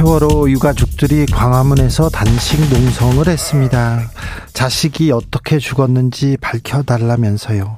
세월호 0.00 0.50
유가족들이 0.50 1.26
광화문에서 1.26 2.08
단식 2.08 2.58
농성을 2.70 3.28
했습니다. 3.28 4.00
자식이 4.54 5.12
어떻게 5.12 5.58
죽었는지 5.58 6.38
밝혀달라면서요. 6.40 7.76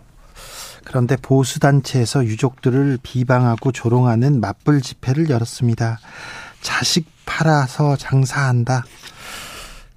그런데 0.84 1.16
보수단체에서 1.16 2.24
유족들을 2.24 3.00
비방하고 3.02 3.72
조롱하는 3.72 4.40
맞불 4.40 4.82
집회를 4.82 5.30
열었습니다. 5.30 5.98
자식 6.60 7.08
팔아서 7.26 7.96
장사한다. 7.96 8.84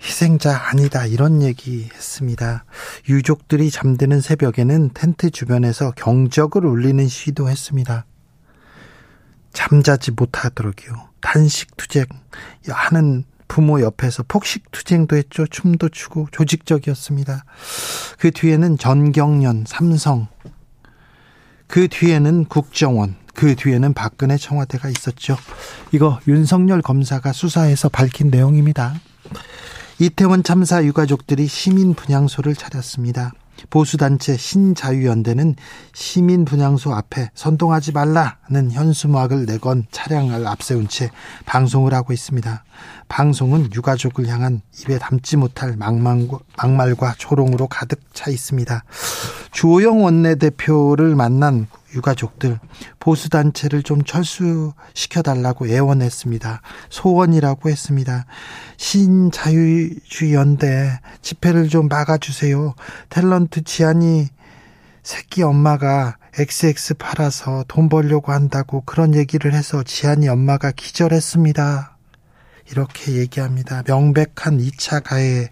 희생자 0.01 0.69
아니다. 0.71 1.05
이런 1.05 1.43
얘기 1.43 1.87
했습니다. 1.93 2.65
유족들이 3.07 3.69
잠드는 3.69 4.19
새벽에는 4.19 4.89
텐트 4.95 5.29
주변에서 5.29 5.91
경적을 5.91 6.65
울리는 6.65 7.07
시도 7.07 7.49
했습니다. 7.49 8.07
잠자지 9.53 10.09
못하도록요. 10.09 11.04
단식 11.21 11.75
투쟁 11.77 12.05
하는 12.67 13.25
부모 13.47 13.79
옆에서 13.81 14.23
폭식 14.27 14.71
투쟁도 14.71 15.15
했죠. 15.15 15.45
춤도 15.47 15.89
추고 15.89 16.27
조직적이었습니다. 16.31 17.45
그 18.19 18.31
뒤에는 18.31 18.77
전경련, 18.77 19.65
삼성, 19.67 20.27
그 21.67 21.87
뒤에는 21.87 22.45
국정원, 22.45 23.15
그 23.33 23.55
뒤에는 23.55 23.93
박근혜 23.93 24.37
청와대가 24.37 24.89
있었죠. 24.89 25.37
이거 25.91 26.19
윤석열 26.27 26.81
검사가 26.81 27.33
수사해서 27.33 27.89
밝힌 27.89 28.29
내용입니다. 28.29 28.93
이태원 29.99 30.43
참사 30.43 30.83
유가족들이 30.83 31.47
시민 31.47 31.93
분향소를 31.93 32.55
차렸습니다. 32.55 33.31
보수단체 33.69 34.37
신자유연대는 34.37 35.55
시민 35.93 36.45
분향소 36.45 36.93
앞에 36.93 37.31
선동하지 37.33 37.91
말라는 37.93 38.71
현수막을 38.71 39.45
내건 39.45 39.85
차량을 39.91 40.45
앞세운 40.47 40.87
채 40.87 41.09
방송을 41.45 41.93
하고 41.93 42.13
있습니다. 42.13 42.63
방송은 43.07 43.73
유가족을 43.73 44.27
향한 44.27 44.61
입에 44.81 44.97
담지 44.97 45.37
못할 45.37 45.75
막말과, 45.77 46.39
막말과 46.57 47.15
조롱으로 47.17 47.67
가득 47.67 48.01
차 48.13 48.29
있습니다. 48.29 48.83
주호영 49.55 50.03
원내대표를 50.03 51.15
만난 51.15 51.67
유가족들 51.95 52.59
보수 52.99 53.29
단체를 53.29 53.83
좀 53.83 54.03
철수시켜 54.03 55.21
달라고 55.21 55.69
애원했습니다. 55.69 56.61
소원이라고 56.89 57.69
했습니다. 57.69 58.25
신자유주의 58.75 60.33
연대 60.33 60.99
집회를 61.21 61.69
좀 61.69 61.87
막아 61.87 62.17
주세요. 62.17 62.75
탤런트 63.09 63.63
지안이 63.63 64.27
새끼 65.03 65.41
엄마가 65.41 66.17
XX 66.37 66.95
팔아서 66.95 67.63
돈 67.69 67.87
벌려고 67.87 68.33
한다고 68.33 68.81
그런 68.81 69.15
얘기를 69.15 69.53
해서 69.53 69.83
지안이 69.83 70.27
엄마가 70.27 70.71
기절했습니다. 70.71 71.97
이렇게 72.71 73.13
얘기합니다. 73.13 73.83
명백한 73.87 74.57
2차 74.57 75.01
가해. 75.01 75.49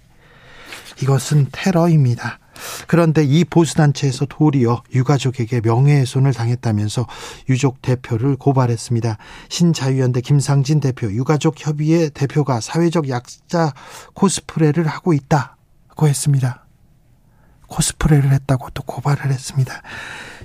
이것은 1.01 1.47
테러입니다. 1.53 2.39
그런데 2.87 3.23
이 3.23 3.43
보수단체에서 3.43 4.25
도리어 4.25 4.83
유가족에게 4.93 5.61
명예훼손을 5.61 6.33
당했다면서 6.33 7.07
유족 7.49 7.81
대표를 7.81 8.35
고발했습니다. 8.35 9.17
신자유연대 9.49 10.21
김상진 10.21 10.79
대표, 10.79 11.11
유가족 11.11 11.55
협의회 11.57 12.09
대표가 12.09 12.59
사회적 12.59 13.09
약자 13.09 13.73
코스프레를 14.13 14.87
하고 14.87 15.13
있다고 15.13 16.07
했습니다. 16.07 16.65
코스프레를 17.67 18.31
했다고 18.31 18.69
또 18.73 18.83
고발을 18.83 19.31
했습니다. 19.31 19.81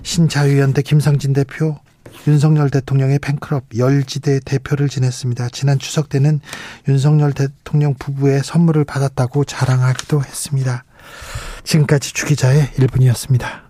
신자유연대 0.03 0.83
김상진 0.83 1.33
대표, 1.33 1.79
윤석열 2.27 2.71
대통령의 2.71 3.19
팬클럽 3.19 3.65
열지대 3.77 4.41
대표를 4.41 4.89
지냈습니다. 4.89 5.49
지난 5.51 5.79
추석 5.79 6.09
때는 6.09 6.41
윤석열 6.89 7.33
대통령 7.33 7.95
부부의 7.95 8.43
선물을 8.45 8.85
받았다고 8.85 9.45
자랑하기도 9.45 10.23
했습니다. 10.23 10.85
지금까지 11.69 12.15
주기자의 12.15 12.69
1분이었습니다. 12.79 13.69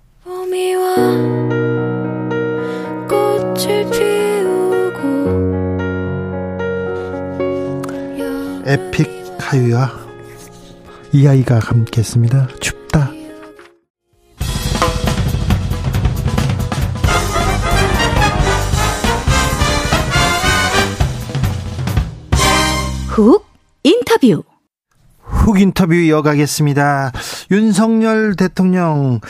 에픽 8.64 9.08
하유와 9.40 9.90
이 11.12 11.26
아이가 11.26 11.58
함께했습니다. 11.58 12.48
춥다. 12.60 13.10
훅 23.08 23.44
인터뷰 23.82 24.44
훅 25.20 25.60
인터뷰 25.60 25.94
이어가겠습니다. 25.94 27.12
윤석열 27.50 28.34
대통령 28.36 29.20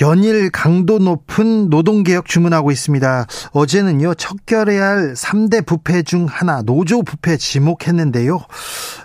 연일 0.00 0.50
강도 0.50 0.98
높은 0.98 1.68
노동개혁 1.68 2.26
주문하고 2.26 2.70
있습니다. 2.70 3.26
어제는요, 3.52 4.14
척결해야 4.14 4.82
할 4.82 5.12
3대 5.12 5.66
부패 5.66 6.02
중 6.02 6.24
하나, 6.24 6.62
노조 6.62 7.02
부패 7.02 7.36
지목했는데요. 7.36 8.38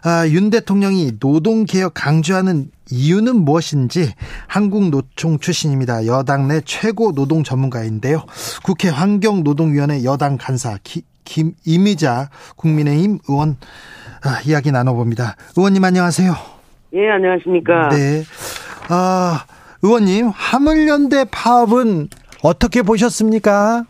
아, 0.03 0.27
윤 0.29 0.49
대통령이 0.49 1.13
노동개혁 1.19 1.93
강조하는 1.93 2.71
이유는 2.89 3.43
무엇인지 3.43 4.13
한국노총 4.47 5.39
출신입니다. 5.39 6.05
여당 6.05 6.47
내 6.47 6.61
최고 6.63 7.11
노동 7.13 7.43
전문가인데요. 7.43 8.23
국회 8.63 8.87
환경노동위원회 8.87 10.03
여당 10.05 10.37
간사 10.37 10.77
김 11.25 11.53
이미자 11.65 12.29
국민의힘 12.55 13.19
의원 13.27 13.57
아, 14.23 14.39
이야기 14.45 14.71
나눠봅니다. 14.71 15.35
의원님 15.57 15.83
안녕하세요. 15.83 16.54
예, 16.95 17.09
안녕하십니까. 17.09 17.89
네. 17.89 18.23
아, 18.89 19.43
의원님, 19.83 20.29
화물연대 20.33 21.25
파업은 21.29 22.07
어떻게 22.41 22.81
보셨습니까? 22.83 23.83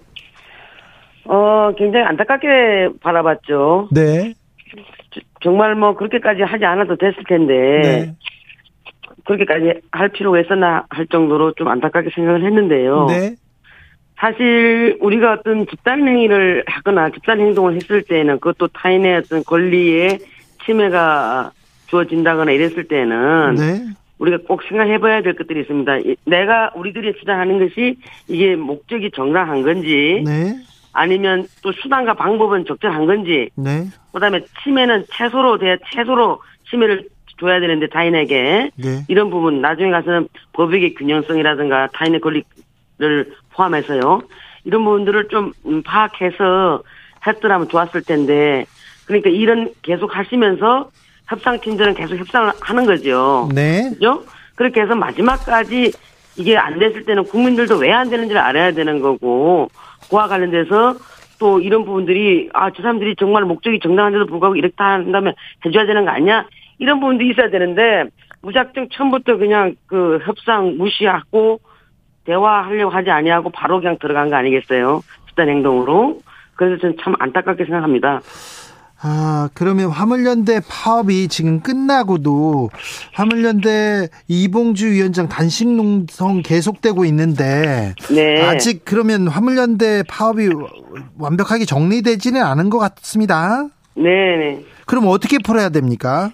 어, 1.25 1.71
굉장히 1.77 2.05
안타깝게 2.05 2.89
바라봤죠. 3.01 3.89
네. 3.91 4.33
정말 5.43 5.75
뭐 5.75 5.95
그렇게까지 5.95 6.41
하지 6.41 6.65
않아도 6.65 6.95
됐을 6.95 7.23
텐데. 7.29 7.53
네. 7.83 8.15
그렇게까지 9.25 9.81
할 9.91 10.09
필요가 10.09 10.39
있었나 10.39 10.85
할 10.89 11.05
정도로 11.07 11.53
좀 11.53 11.67
안타깝게 11.67 12.09
생각을 12.15 12.43
했는데요. 12.43 13.05
네. 13.07 13.35
사실 14.17 14.97
우리가 14.99 15.33
어떤 15.33 15.67
집단 15.67 16.07
행위를 16.07 16.63
하거나 16.65 17.11
집단 17.11 17.39
행동을 17.39 17.75
했을 17.75 18.01
때는 18.01 18.39
그것도 18.39 18.69
타인의 18.69 19.17
어떤 19.17 19.43
권리에 19.43 20.17
침해가 20.65 21.51
주어진다거나 21.87 22.51
이랬을 22.51 22.87
때는 22.87 23.55
네. 23.55 23.85
우리가 24.19 24.37
꼭 24.47 24.63
생각해봐야 24.63 25.21
될 25.21 25.35
것들이 25.35 25.61
있습니다. 25.61 25.91
내가 26.25 26.71
우리들이 26.75 27.13
주장하는 27.19 27.59
것이 27.59 27.97
이게 28.27 28.55
목적이 28.55 29.11
정당한 29.11 29.61
건지 29.61 30.23
네. 30.25 30.55
아니면 30.93 31.45
또 31.61 31.71
수단과 31.73 32.13
방법은 32.13 32.65
적절한 32.65 33.05
건지 33.05 33.49
네. 33.55 33.85
그다음에 34.13 34.41
침해는 34.63 35.05
최소로 35.11 35.57
돼 35.57 35.77
최소로 35.91 36.41
침해를 36.69 37.09
줘야 37.37 37.59
되는데 37.59 37.87
타인에게 37.87 38.71
네. 38.75 39.03
이런 39.09 39.29
부분 39.29 39.61
나중에 39.61 39.91
가서는 39.91 40.29
법익의 40.53 40.95
균형성이라든가 40.95 41.89
타인의 41.93 42.21
권리를 42.21 43.33
포함해서요 43.51 44.21
이런 44.63 44.85
부분들을 44.85 45.27
좀 45.27 45.51
파악해서 45.83 46.81
했더라면 47.27 47.67
좋았을 47.67 48.03
텐데 48.03 48.65
그러니까 49.05 49.29
일은 49.29 49.73
계속 49.81 50.15
하시면서 50.15 50.89
협상팀들은 51.27 51.95
계속 51.95 52.17
협상을 52.17 52.51
하는 52.61 52.85
거죠. 52.85 53.49
네. 53.53 53.89
그죠? 53.93 54.23
그렇게 54.55 54.81
해서 54.81 54.95
마지막까지 54.95 55.91
이게 56.37 56.57
안 56.57 56.79
됐을 56.79 57.05
때는 57.05 57.23
국민들도 57.25 57.75
왜 57.77 57.91
안 57.91 58.09
되는지를 58.09 58.39
알아야 58.41 58.71
되는 58.71 58.99
거고, 58.99 59.69
그와 60.09 60.27
관련돼서 60.27 60.95
또 61.39 61.59
이런 61.59 61.83
부분들이, 61.85 62.49
아, 62.53 62.69
저 62.71 62.81
사람들이 62.81 63.15
정말 63.17 63.43
목적이 63.43 63.79
정당한데도 63.81 64.25
불구하고 64.27 64.55
이렇게 64.55 64.73
한다면 64.77 65.33
해줘야 65.65 65.85
되는 65.85 66.05
거 66.05 66.11
아니야? 66.11 66.45
이런 66.77 66.99
부분도 66.99 67.23
있어야 67.23 67.49
되는데, 67.49 68.05
무작정 68.41 68.89
처음부터 68.93 69.37
그냥 69.37 69.75
그 69.87 70.19
협상 70.23 70.77
무시하고, 70.77 71.59
대화하려고 72.25 72.91
하지 72.91 73.11
아니하고 73.11 73.49
바로 73.51 73.79
그냥 73.79 73.97
들어간 73.99 74.29
거 74.29 74.35
아니겠어요? 74.35 75.01
집단 75.27 75.47
행동으로. 75.49 76.19
그래서 76.55 76.79
저는 76.81 76.97
참 77.01 77.15
안타깝게 77.19 77.65
생각합니다. 77.65 78.21
아, 79.01 79.49
그러면 79.53 79.89
화물연대 79.89 80.61
파업이 80.67 81.27
지금 81.27 81.59
끝나고도 81.59 82.69
화물연대 83.13 84.07
이봉주 84.27 84.91
위원장 84.91 85.27
단식 85.27 85.67
농성 85.67 86.41
계속되고 86.41 87.05
있는데 87.05 87.93
네. 88.13 88.41
아직 88.41 88.83
그러면 88.85 89.27
화물연대 89.27 90.03
파업이 90.07 90.49
완벽하게 91.19 91.65
정리되지는 91.65 92.41
않은 92.41 92.69
것 92.69 92.79
같습니다. 92.79 93.67
네. 93.95 94.03
네. 94.37 94.65
그럼 94.85 95.05
어떻게 95.07 95.37
풀어야 95.39 95.69
됩니까? 95.69 96.31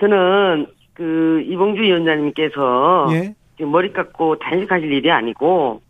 저는 0.00 0.66
그 0.94 1.42
이봉주 1.46 1.82
위원장님께서 1.82 3.08
예? 3.12 3.34
머리 3.64 3.92
깎고 3.92 4.38
단식하실 4.40 4.92
일이 4.92 5.10
아니고 5.10 5.80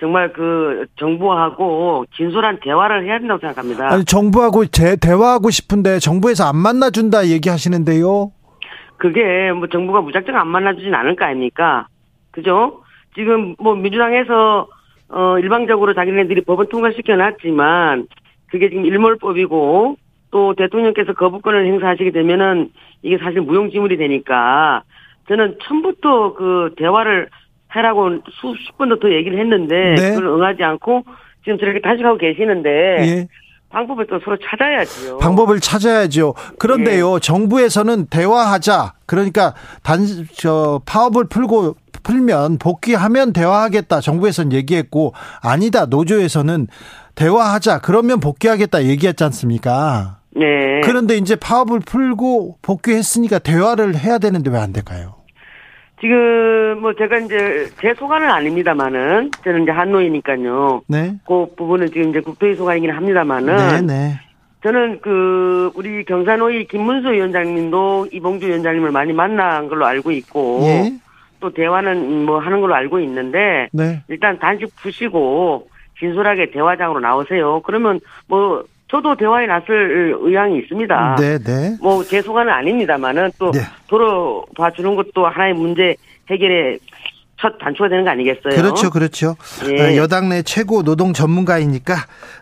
정말 0.00 0.32
그 0.32 0.86
정부하고 0.98 2.06
진솔한 2.16 2.58
대화를 2.60 3.04
해야 3.04 3.18
된다고 3.18 3.38
생각합니다. 3.40 3.92
아니 3.92 4.04
정부하고 4.04 4.64
제 4.66 4.96
대화하고 4.96 5.50
싶은데 5.50 5.98
정부에서 5.98 6.48
안 6.48 6.56
만나준다 6.56 7.26
얘기하시는데요. 7.28 8.32
그게 8.96 9.52
뭐 9.52 9.68
정부가 9.68 10.00
무작정 10.00 10.36
안 10.36 10.48
만나주진 10.48 10.94
않을 10.94 11.16
거 11.16 11.26
아닙니까? 11.26 11.86
그죠? 12.30 12.82
지금 13.14 13.54
뭐 13.58 13.74
민주당에서 13.74 14.68
어 15.10 15.38
일방적으로 15.38 15.94
자기네들이 15.94 16.42
법은 16.42 16.68
통과시켜 16.68 17.16
놨지만 17.16 18.06
그게 18.50 18.70
지금 18.70 18.86
일몰법이고 18.86 19.96
또 20.30 20.54
대통령께서 20.54 21.12
거부권을 21.12 21.66
행사하시게 21.66 22.12
되면은 22.12 22.70
이게 23.02 23.18
사실 23.18 23.40
무용지물이 23.42 23.96
되니까 23.98 24.82
저는 25.28 25.58
처음부터 25.62 26.34
그 26.34 26.74
대화를 26.76 27.28
해라고 27.74 28.10
수십 28.40 28.76
번도 28.78 28.98
더 29.00 29.10
얘기를 29.12 29.38
했는데 29.38 29.94
네. 29.96 30.14
그걸 30.14 30.26
응하지 30.26 30.62
않고 30.62 31.04
지금 31.44 31.58
저렇게 31.58 31.80
단식하고 31.80 32.18
계시는데 32.18 32.68
예. 32.68 33.28
방법을 33.70 34.06
또 34.08 34.18
서로 34.24 34.36
찾아야죠. 34.36 35.18
방법을 35.18 35.60
찾아야죠. 35.60 36.34
그런데요, 36.58 37.14
예. 37.14 37.20
정부에서는 37.20 38.06
대화하자. 38.06 38.94
그러니까 39.06 39.54
단, 39.84 40.00
저, 40.34 40.80
파업을 40.86 41.28
풀고, 41.28 41.76
풀면 42.02 42.58
복귀하면 42.58 43.32
대화하겠다. 43.32 44.00
정부에서는 44.00 44.52
얘기했고, 44.54 45.12
아니다. 45.40 45.86
노조에서는 45.86 46.66
대화하자. 47.14 47.78
그러면 47.82 48.18
복귀하겠다. 48.18 48.84
얘기했지 48.86 49.22
않습니까? 49.22 50.16
네. 50.34 50.80
그런데 50.82 51.16
이제 51.16 51.36
파업을 51.36 51.78
풀고 51.78 52.58
복귀했으니까 52.62 53.38
대화를 53.38 53.94
해야 53.96 54.18
되는데 54.18 54.50
왜 54.50 54.58
안 54.58 54.72
될까요? 54.72 55.14
지금 56.00 56.80
뭐 56.80 56.94
제가 56.94 57.18
이제 57.18 57.68
제 57.80 57.94
소관은 57.94 58.28
아닙니다만은 58.28 59.30
저는 59.44 59.62
이제 59.62 59.70
한노이니까요. 59.70 60.82
네. 60.88 61.14
그 61.26 61.46
부분은 61.56 61.88
지금 61.88 62.10
이제 62.10 62.20
국토위 62.20 62.54
소관이긴 62.54 62.90
합니다만은. 62.90 63.86
네, 63.86 63.94
네. 63.94 64.20
저는 64.62 65.00
그 65.00 65.70
우리 65.74 66.04
경산호위 66.04 66.66
김문수 66.66 67.12
위원장님도 67.12 68.08
이봉주 68.12 68.46
위원장님을 68.46 68.90
많이 68.90 69.12
만난 69.12 69.68
걸로 69.68 69.86
알고 69.86 70.10
있고 70.10 70.60
예. 70.64 70.92
또 71.40 71.50
대화는 71.50 72.26
뭐 72.26 72.38
하는 72.38 72.60
걸로 72.60 72.74
알고 72.74 73.00
있는데 73.00 73.68
네. 73.72 74.02
일단 74.08 74.38
단식 74.38 74.74
푸시고 74.76 75.68
진솔하게 75.98 76.50
대화장으로 76.50 77.00
나오세요. 77.00 77.62
그러면 77.64 78.00
뭐 78.26 78.64
저도 78.90 79.14
대화에 79.14 79.46
나설 79.46 80.16
의향이 80.20 80.58
있습니다. 80.58 81.16
네, 81.20 81.38
네. 81.38 81.76
뭐 81.80 82.02
제 82.04 82.20
소관은 82.22 82.52
아닙니다만은 82.52 83.30
또 83.38 83.52
네. 83.52 83.60
도로 83.88 84.44
봐주는 84.56 84.96
것도 84.96 85.26
하나의 85.26 85.54
문제 85.54 85.94
해결의 86.28 86.78
첫 87.40 87.56
단초가 87.58 87.88
되는 87.88 88.04
거 88.04 88.10
아니겠어요? 88.10 88.54
그렇죠, 88.60 88.90
그렇죠. 88.90 89.36
예. 89.68 89.80
어, 89.80 89.96
여당 89.96 90.28
내 90.28 90.42
최고 90.42 90.82
노동 90.82 91.12
전문가이니까 91.12 91.94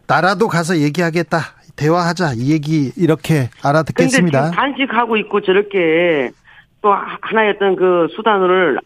나라도 0.07 0.49
가서 0.49 0.79
얘기하겠다, 0.79 1.39
대화하자 1.77 2.33
이 2.37 2.51
얘기 2.53 2.91
이렇게 2.97 3.51
알아듣겠습니다. 3.63 4.43
근데 4.45 4.57
단식하고 4.57 5.17
있고 5.19 5.41
저렇게 5.43 6.31
또 6.81 6.93
하나의 7.21 7.55
어떤 7.57 7.77
그 7.77 8.09
수단을 8.17 8.79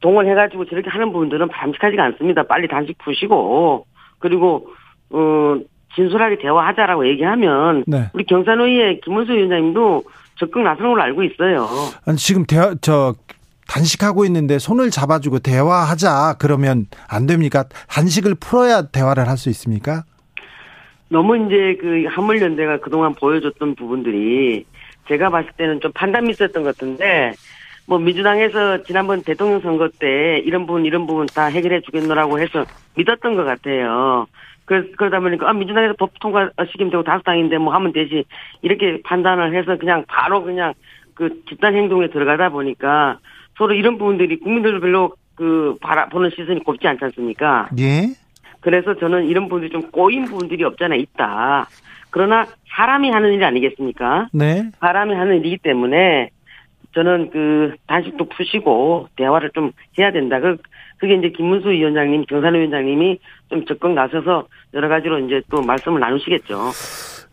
동원해가지고 0.00 0.66
저렇게 0.66 0.90
하는 0.90 1.12
분들은 1.12 1.48
바람직하지가 1.48 2.04
않습니다. 2.04 2.42
빨리 2.44 2.68
단식 2.68 2.98
푸시고 2.98 3.86
그리고 4.18 4.68
어 5.10 5.56
진솔하게 5.94 6.38
대화하자라고 6.38 7.06
얘기하면 7.08 7.84
네. 7.86 8.10
우리 8.12 8.24
경산의회 8.24 9.00
김문수 9.04 9.32
위원장님도 9.32 10.04
적극 10.36 10.62
나서는 10.62 10.90
걸로 10.90 11.02
알고 11.02 11.22
있어요. 11.24 11.68
아니, 12.06 12.16
지금 12.16 12.44
대화 12.46 12.74
저 12.80 13.14
단식하고 13.68 14.24
있는데 14.26 14.58
손을 14.58 14.90
잡아주고 14.90 15.38
대화하자 15.40 16.36
그러면 16.38 16.86
안 17.08 17.26
됩니까? 17.26 17.64
단식을 17.88 18.34
풀어야 18.40 18.82
대화를 18.82 19.28
할 19.28 19.36
수 19.36 19.48
있습니까? 19.50 20.04
너무 21.08 21.36
이제 21.36 21.76
그 21.80 22.06
한물연대가 22.08 22.78
그동안 22.78 23.14
보여줬던 23.14 23.74
부분들이 23.74 24.64
제가 25.08 25.28
봤을 25.30 25.50
때는 25.56 25.80
좀 25.80 25.92
판단 25.92 26.24
미스였던 26.24 26.62
것 26.62 26.74
같은데 26.74 27.34
뭐 27.86 27.98
민주당에서 27.98 28.82
지난번 28.84 29.22
대통령 29.22 29.60
선거 29.60 29.88
때 29.88 30.38
이런 30.44 30.66
부분 30.66 30.86
이런 30.86 31.06
부분 31.06 31.26
다 31.26 31.46
해결해 31.46 31.80
주겠노라고 31.82 32.38
해서 32.40 32.64
믿었던 32.96 33.36
것 33.36 33.44
같아요. 33.44 34.26
그, 34.64 34.92
그러다 34.92 35.20
보니까, 35.20 35.48
아, 35.48 35.52
민주당에서 35.52 35.94
법 35.98 36.18
통과 36.20 36.50
시키면 36.70 36.90
되고 36.90 37.02
다섯 37.02 37.22
당인데 37.22 37.58
뭐 37.58 37.74
하면 37.74 37.92
되지. 37.92 38.24
이렇게 38.62 39.00
판단을 39.02 39.54
해서 39.54 39.76
그냥 39.76 40.04
바로 40.06 40.42
그냥 40.42 40.74
그 41.14 41.42
집단 41.48 41.74
행동에 41.74 42.08
들어가다 42.08 42.50
보니까 42.50 43.18
서로 43.56 43.74
이런 43.74 43.98
부분들이 43.98 44.38
국민들 44.38 44.80
별로 44.80 45.14
그 45.34 45.76
바라보는 45.80 46.30
시선이 46.30 46.64
곱지 46.64 46.86
않지 46.86 47.04
않습니까? 47.04 47.68
예. 47.78 48.14
그래서 48.60 48.94
저는 48.96 49.26
이런 49.26 49.44
부분들이 49.44 49.70
좀 49.70 49.90
꼬인 49.90 50.24
부분들이 50.24 50.64
없잖아 50.64 50.94
있다. 50.94 51.66
그러나 52.10 52.46
사람이 52.68 53.10
하는 53.10 53.32
일 53.32 53.44
아니겠습니까? 53.44 54.28
네. 54.32 54.70
사람이 54.80 55.14
하는 55.14 55.38
일이기 55.38 55.58
때문에 55.58 56.30
저는 56.94 57.30
그 57.30 57.74
단식도 57.86 58.26
푸시고 58.28 59.08
대화를 59.16 59.50
좀 59.54 59.72
해야 59.98 60.12
된다. 60.12 60.38
그 60.40 60.58
그게 61.02 61.14
이제 61.16 61.30
김문수 61.30 61.68
위원장님, 61.68 62.26
경산 62.28 62.54
위원장님이 62.54 63.18
좀 63.50 63.64
적극 63.66 63.90
나서서 63.90 64.46
여러 64.72 64.88
가지로 64.88 65.18
이제 65.18 65.42
또 65.50 65.60
말씀을 65.60 65.98
나누시겠죠. 65.98 66.70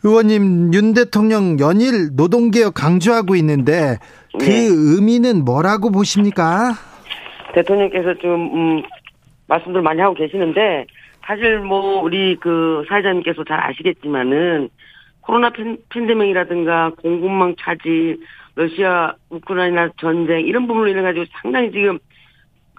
의원님, 0.03 0.73
윤 0.73 0.95
대통령 0.95 1.59
연일 1.59 2.15
노동개혁 2.15 2.73
강조하고 2.73 3.35
있는데 3.35 3.97
그 4.39 4.43
네. 4.43 4.67
의미는 4.71 5.45
뭐라고 5.45 5.91
보십니까? 5.91 6.71
대통령께서 7.53 8.15
좀, 8.15 8.31
음, 8.55 8.83
말씀들 9.45 9.83
많이 9.83 10.01
하고 10.01 10.15
계시는데 10.15 10.87
사실 11.23 11.59
뭐 11.59 12.01
우리 12.01 12.37
그 12.37 12.83
사회자님께서 12.89 13.43
잘 13.43 13.63
아시겠지만은 13.63 14.69
코로나 15.21 15.51
팬, 15.51 15.77
팬데믹이라든가 15.89 16.93
공급망 17.03 17.53
차지, 17.59 18.17
러시아 18.55 19.13
우크라이나 19.29 19.89
전쟁 19.99 20.47
이런 20.47 20.65
부분으로 20.65 20.89
인해 20.89 21.03
가지고 21.03 21.25
상당히 21.43 21.71
지금 21.71 21.99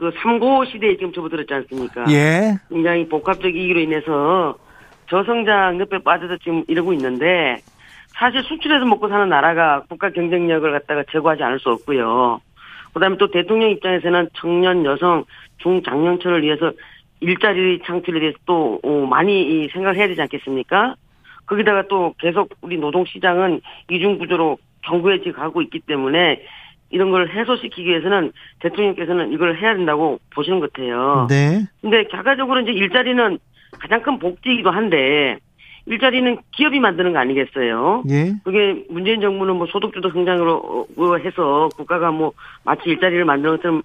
그 0.00 0.11
삼고 0.23 0.64
시대에 0.64 0.97
지금 0.97 1.12
접어들었지 1.12 1.52
않습니까? 1.52 2.07
예. 2.11 2.57
굉장히 2.71 3.07
복합적 3.07 3.54
이기로 3.54 3.80
인해서 3.80 4.57
저성장 5.11 5.76
늪에 5.76 5.99
빠져서 6.02 6.38
지금 6.38 6.64
이러고 6.69 6.95
있는데 6.95 7.59
사실 8.09 8.42
수출해서 8.42 8.87
먹고 8.87 9.09
사는 9.09 9.28
나라가 9.28 9.83
국가 9.90 10.09
경쟁력을 10.09 10.73
갖다가 10.73 11.04
제고하지 11.12 11.42
않을 11.42 11.61
수 11.61 11.69
없고요. 11.69 12.40
그다음에 12.95 13.19
또 13.19 13.30
대통령 13.30 13.71
입장에서는 13.71 14.30
청년, 14.35 14.87
여성, 14.87 15.25
중장년층을 15.59 16.42
위해서 16.45 16.73
일자리 17.21 17.80
창출에 17.85 18.21
대해서 18.21 18.38
또 18.47 18.80
어, 18.83 19.07
많이 19.07 19.69
생각을 19.69 19.97
해야 19.99 20.09
되지 20.09 20.23
않겠습니까? 20.23 20.95
거기다가 21.45 21.85
또 21.88 22.14
계속 22.19 22.49
우리 22.62 22.78
노동시장은 22.78 23.61
이중 23.90 24.19
구조로 24.19 24.57
경구해지 24.83 25.33
가고 25.33 25.61
있기 25.61 25.80
때문에 25.80 26.40
이런 26.90 27.11
걸 27.11 27.28
해소시키기 27.28 27.88
위해서는 27.88 28.32
대통령께서는 28.61 29.32
이걸 29.32 29.56
해야 29.56 29.75
된다고 29.75 30.18
보시는 30.35 30.61
것 30.61 30.73
같아요. 30.73 31.26
네. 31.28 31.64
근데 31.80 32.04
결과적으로 32.04 32.61
이제 32.61 32.73
일자리는 32.73 33.38
가장 33.78 34.02
큰 34.02 34.18
복지이기도 34.18 34.70
한데 34.70 35.38
일자리는 35.87 36.38
기업이 36.52 36.78
만드는 36.78 37.12
거 37.12 37.18
아니겠어요? 37.20 38.04
예. 38.11 38.35
그게 38.44 38.85
문재인 38.90 39.20
정부는 39.20 39.56
뭐 39.56 39.66
소득주도 39.66 40.11
성장으로 40.11 40.87
해서 41.20 41.68
국가가 41.76 42.11
뭐 42.11 42.32
마치 42.64 42.90
일자리를 42.90 43.25
만드는 43.25 43.56
것처럼 43.56 43.82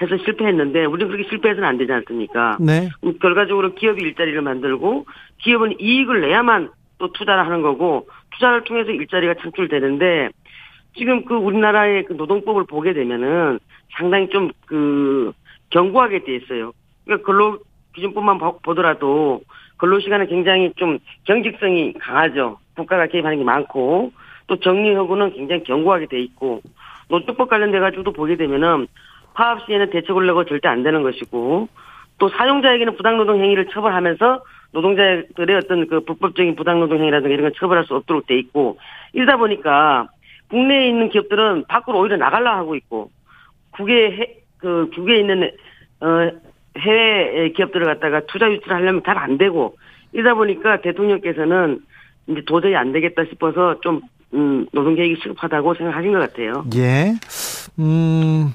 해서 0.00 0.16
실패했는데 0.24 0.84
우리는 0.84 1.10
그렇게 1.10 1.28
실패해서는 1.28 1.68
안 1.68 1.78
되지 1.78 1.92
않습니까? 1.92 2.56
네. 2.60 2.88
결과적으로 3.20 3.74
기업이 3.74 4.02
일자리를 4.02 4.40
만들고 4.42 5.06
기업은 5.38 5.80
이익을 5.80 6.20
내야만 6.20 6.70
또 6.98 7.12
투자를 7.12 7.46
하는 7.46 7.62
거고 7.62 8.08
투자를 8.32 8.64
통해서 8.64 8.90
일자리가 8.90 9.34
창출되는데 9.40 10.30
지금 10.98 11.24
그 11.24 11.34
우리나라의 11.34 12.04
그 12.04 12.12
노동법을 12.12 12.66
보게 12.66 12.92
되면은 12.92 13.58
상당히 13.96 14.28
좀 14.28 14.50
그 14.66 15.32
견고하게 15.70 16.24
돼 16.24 16.36
있어요. 16.36 16.72
그러니까 17.04 17.26
근로 17.26 17.58
기준법만 17.94 18.38
보더라도 18.62 19.40
근로 19.76 20.00
시간은 20.00 20.26
굉장히 20.28 20.72
좀 20.76 20.98
경직성이 21.24 21.94
강하죠. 21.94 22.58
국가가 22.76 23.06
개입하는 23.06 23.38
게 23.38 23.44
많고 23.44 24.12
또 24.46 24.56
정리허구는 24.56 25.34
굉장히 25.34 25.62
견고하게 25.64 26.06
돼 26.06 26.20
있고 26.20 26.60
노조법 27.08 27.48
관련돼 27.48 27.78
가지고도 27.80 28.12
보게 28.12 28.36
되면은 28.36 28.86
파업 29.34 29.64
시에는 29.66 29.90
대책 29.90 30.14
올려고 30.14 30.44
절대 30.44 30.68
안 30.68 30.82
되는 30.82 31.02
것이고 31.02 31.68
또 32.18 32.28
사용자에게는 32.28 32.96
부당노동 32.96 33.40
행위를 33.40 33.68
처벌하면서 33.68 34.42
노동자들의 34.72 35.56
어떤 35.56 35.86
그 35.86 36.00
불법적인 36.00 36.56
부당노동 36.56 36.98
행위라든가 36.98 37.32
이런 37.32 37.42
걸 37.42 37.52
처벌할 37.52 37.84
수 37.84 37.94
없도록 37.94 38.26
돼 38.26 38.36
있고 38.38 38.78
이러다 39.12 39.36
보니까 39.36 40.08
국내에 40.50 40.88
있는 40.88 41.08
기업들은 41.10 41.64
밖으로 41.68 42.00
오히려 42.00 42.16
나갈라 42.16 42.56
하고 42.56 42.74
있고 42.74 43.10
국외 43.72 44.10
해, 44.12 44.34
그 44.58 44.90
국외에 44.94 45.20
있는 45.20 45.50
어 46.00 46.30
해외 46.78 47.50
기업들을 47.50 47.86
갖다가 47.86 48.20
투자 48.26 48.50
유치를 48.50 48.76
하려면 48.76 49.02
잘 49.04 49.18
안 49.18 49.36
되고 49.38 49.76
이러다 50.12 50.34
보니까 50.34 50.80
대통령께서는 50.80 51.80
이제 52.28 52.42
도저히 52.46 52.76
안 52.76 52.92
되겠다 52.92 53.24
싶어서 53.30 53.80
좀 53.80 54.00
음, 54.34 54.66
노동 54.72 54.94
계획이 54.94 55.16
시급하다고 55.22 55.74
생각하신 55.74 56.12
것 56.12 56.18
같아요. 56.20 56.64
예. 56.76 57.14
음. 57.78 58.52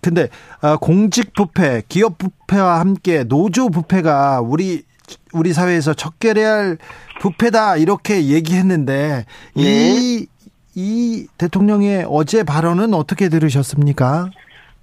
근데 0.00 0.28
아, 0.62 0.76
공직 0.80 1.34
부패, 1.34 1.82
기업 1.88 2.18
부패와 2.18 2.80
함께 2.80 3.24
노조 3.24 3.68
부패가 3.68 4.40
우리 4.40 4.82
우리 5.32 5.52
사회에서 5.52 5.94
척결해야 5.94 6.52
할 6.52 6.78
부패다 7.20 7.76
이렇게 7.78 8.28
얘기했는데 8.28 9.24
네. 9.54 9.62
이, 9.62 10.26
이 10.80 11.26
대통령의 11.38 12.06
어제 12.08 12.44
발언은 12.44 12.94
어떻게 12.94 13.28
들으셨습니까? 13.28 14.30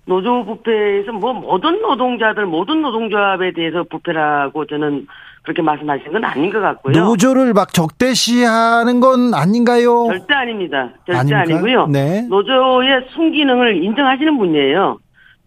노조 0.06 0.44
부패에서 0.44 1.14
뭐 1.14 1.32
모든 1.32 1.82
노동자들 1.82 2.46
모든 2.46 2.82
노동조합에 2.82 3.54
대해서 3.54 3.86
부패라고 3.90 4.66
저는 4.66 5.08
그렇게 5.44 5.62
말씀하신 5.62 6.12
건 6.12 6.26
아닌 6.26 6.52
것 6.52 6.60
같고요. 6.60 7.02
노조를 7.02 7.54
막 7.54 7.72
적대시하는 7.74 9.00
건 9.00 9.34
아닌가요? 9.34 10.08
절대 10.08 10.34
아닙니다. 10.34 10.90
절대 11.06 11.34
아닙니까? 11.34 11.40
아니고요. 11.56 11.88
네. 11.88 12.28
노조의 12.28 13.08
순기능을 13.16 13.82
인정하시는 13.82 14.38
분이에요. 14.38 14.98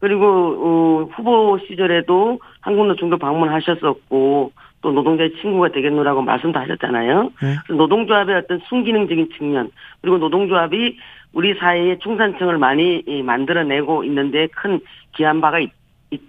그리고 0.00 0.25
어, 0.25 1.09
후보 1.14 1.59
시절에도 1.69 2.38
한국노총도 2.62 3.19
방문하셨었고 3.19 4.52
또 4.80 4.92
노동자의 4.92 5.32
친구가 5.40 5.70
되겠노라고 5.73 6.23
말씀도 6.23 6.58
하셨잖아요. 6.58 7.32
네. 7.42 7.75
노동조합의 7.75 8.37
어떤 8.37 8.61
순기능적인 8.68 9.30
측면 9.37 9.70
그리고 10.00 10.18
노동조합이 10.18 10.97
우리 11.32 11.54
사회의 11.54 11.99
중산층을 11.99 12.58
많이 12.58 13.02
만들어내고 13.25 14.04
있는데 14.04 14.47
큰 14.49 14.80
기한 15.14 15.40
바가 15.40 15.58
있, 15.61 15.70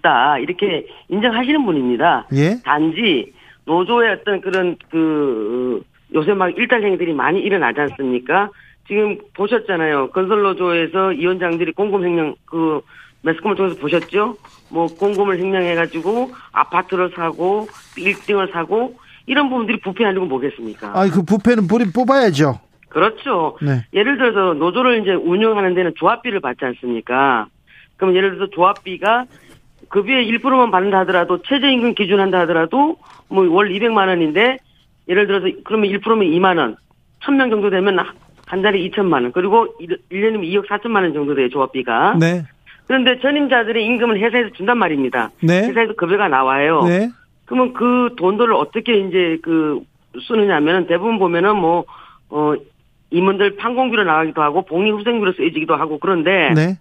다 0.01 0.38
이렇게 0.39 0.88
인정하시는 1.08 1.65
분입니다. 1.65 2.27
예? 2.34 2.62
단지 2.65 3.32
노조의 3.65 4.12
어떤 4.12 4.41
그런 4.41 4.75
그 4.89 5.82
요새 6.13 6.34
막 6.34 6.50
일탈행위들이 6.50 7.13
많이 7.13 7.39
일어나지 7.39 7.79
않습니까? 7.82 8.50
지금 8.88 9.18
보셨잖아요. 9.36 10.10
건설 10.10 10.41
노조에서 10.41 11.08
위원장들이 11.10 11.74
공금횡령 11.74 12.36
그 12.46 12.82
매스컴을 13.22 13.56
통해서 13.56 13.80
보셨죠? 13.80 14.38
뭐 14.70 14.88
공금을 14.88 15.38
횡령해가지고 15.40 16.32
아파트를 16.52 17.12
사고 17.16 17.68
빌딩을 17.96 18.50
사고 18.54 18.96
이런 19.26 19.50
부분들이 19.50 19.80
부패 19.80 20.06
아니고 20.06 20.26
뭐겠습니까? 20.26 20.92
아그 21.00 21.24
부패는 21.24 21.68
뿌리 21.68 21.92
뽑아야죠. 21.92 22.60
그렇죠. 22.90 23.58
네. 23.62 23.86
예를 23.94 24.18
들어서 24.18 24.54
노조를 24.54 25.02
이제 25.02 25.12
운영하는 25.14 25.76
데는 25.76 25.94
조합비를 25.96 26.40
받지 26.40 26.66
않습니까? 26.66 27.48
그럼 27.98 28.16
예를 28.16 28.36
들어서 28.36 28.50
조합비가 28.52 29.26
급여의 29.90 30.32
1%만 30.32 30.72
받는다 30.72 31.00
하더라도 31.00 31.42
최저임금 31.44 31.94
기준 31.96 32.20
한다 32.20 32.40
하더라도 32.42 32.98
뭐 33.28 33.44
월 33.46 33.70
200만 33.70 34.08
원인데 34.08 34.58
예를 35.08 35.28
들어서 35.28 35.48
그러면 35.66 35.90
1%면 35.92 36.20
2만 36.32 36.58
원. 36.58 36.78
1000명 37.24 37.50
정도 37.50 37.70
되면 37.70 38.00
한 38.46 38.62
달에 38.62 38.80
2천만 38.90 39.14
원. 39.24 39.32
그리고 39.32 39.68
1년이면 40.12 40.44
2억 40.44 40.68
4천만 40.68 41.02
원 41.04 41.14
정도 41.14 41.36
돼요, 41.36 41.50
조합비가. 41.50 42.16
네. 42.20 42.44
그런데 42.89 43.19
전임자들의 43.19 43.86
임금을 43.86 44.19
회사에서 44.19 44.50
준단 44.58 44.79
말입니다. 44.79 45.29
네. 45.43 45.67
회사에서 45.67 45.93
급여가 45.93 46.27
나와요. 46.27 46.81
네. 46.86 47.12
그러면 47.46 47.74
그 47.74 48.15
돈들을 48.17 48.51
어떻게 48.51 48.98
이제 48.98 49.38
그 49.43 49.79
쓰느냐면은 50.27 50.88
대부분 50.88 51.19
보면은 51.19 51.55
뭐, 51.55 51.86
어, 52.31 52.55
임원들 53.12 53.58
판공비로 53.58 54.05
나가기도 54.05 54.41
하고 54.41 54.63
복리후생비로 54.63 55.34
쓰여지기도 55.34 55.75
하고 55.75 56.00
그런데 56.00 56.51
네. 56.55 56.79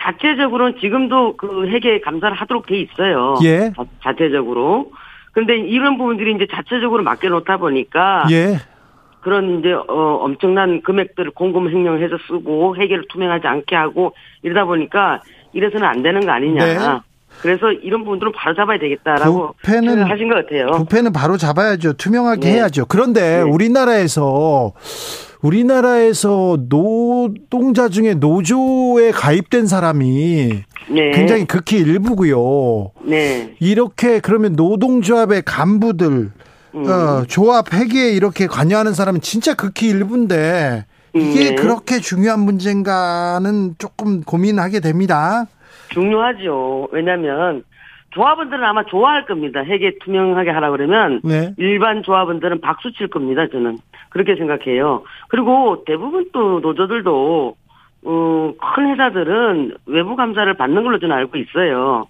자체적으로는 0.00 0.78
지금도 0.78 1.36
그 1.36 1.66
회계 1.66 1.98
감사를 1.98 2.36
하도록 2.36 2.64
돼 2.64 2.78
있어요. 2.78 3.34
예. 3.42 3.72
자, 4.00 4.14
체적으로 4.16 4.92
그런데 5.32 5.56
이런 5.58 5.98
부분들이 5.98 6.34
이제 6.36 6.46
자체적으로 6.48 7.02
맡겨놓다 7.02 7.56
보니까 7.56 8.28
예. 8.30 8.58
그런 9.20 9.58
이제 9.58 9.72
어 9.72 10.18
엄청난 10.22 10.82
금액들을 10.82 11.32
공금 11.32 11.68
횡령해서 11.68 12.16
쓰고 12.28 12.76
회계를 12.76 13.04
투명하지 13.08 13.46
않게 13.46 13.76
하고 13.76 14.14
이러다 14.42 14.64
보니까 14.64 15.20
이래서는 15.52 15.86
안 15.86 16.02
되는 16.02 16.24
거 16.24 16.30
아니냐. 16.32 16.64
네. 16.64 16.78
그래서 17.40 17.70
이런 17.70 18.02
부분들은 18.04 18.32
바로 18.32 18.54
잡아야 18.54 18.78
되겠다라고 18.78 19.54
부패는 19.62 20.02
하신 20.02 20.28
것 20.28 20.34
같아요. 20.34 20.66
부패는 20.78 21.12
바로 21.12 21.36
잡아야죠. 21.36 21.92
투명하게 21.94 22.40
네. 22.40 22.54
해야죠. 22.54 22.86
그런데 22.86 23.38
네. 23.38 23.42
우리나라에서 23.42 24.72
우리나라에서 25.40 26.58
노동자 26.68 27.88
중에 27.88 28.14
노조에 28.14 29.12
가입된 29.12 29.66
사람이 29.66 30.64
네. 30.88 31.10
굉장히 31.12 31.44
극히 31.44 31.78
일부고요. 31.78 32.90
네. 33.04 33.54
이렇게 33.60 34.18
그러면 34.20 34.54
노동조합의 34.54 35.42
간부들 35.44 36.30
음. 36.74 36.86
어, 36.86 37.24
조합 37.28 37.72
회계에 37.72 38.10
이렇게 38.10 38.46
관여하는 38.46 38.94
사람은 38.94 39.20
진짜 39.20 39.54
극히 39.54 39.88
일부인데 39.88 40.86
이게 41.14 41.50
네. 41.50 41.54
그렇게 41.54 41.98
중요한 42.00 42.40
문제인가는 42.40 43.74
조금 43.78 44.22
고민하게 44.22 44.80
됩니다. 44.80 45.46
중요하죠. 45.90 46.88
왜냐하면 46.92 47.64
조합원들은 48.10 48.64
아마 48.64 48.84
좋아할 48.84 49.26
겁니다. 49.26 49.62
회계 49.64 49.98
투명하게 49.98 50.50
하라 50.50 50.70
그러면 50.70 51.20
네. 51.24 51.54
일반 51.56 52.02
조합원들은 52.02 52.60
박수 52.60 52.92
칠 52.92 53.08
겁니다. 53.08 53.46
저는 53.50 53.78
그렇게 54.10 54.36
생각해요. 54.36 55.04
그리고 55.28 55.84
대부분 55.86 56.30
또 56.32 56.60
노조들도 56.60 57.56
어, 58.04 58.52
큰 58.74 58.90
회사들은 58.92 59.76
외부 59.86 60.16
감사를 60.16 60.52
받는 60.54 60.82
걸로 60.84 60.98
저는 60.98 61.14
알고 61.14 61.36
있어요. 61.38 62.06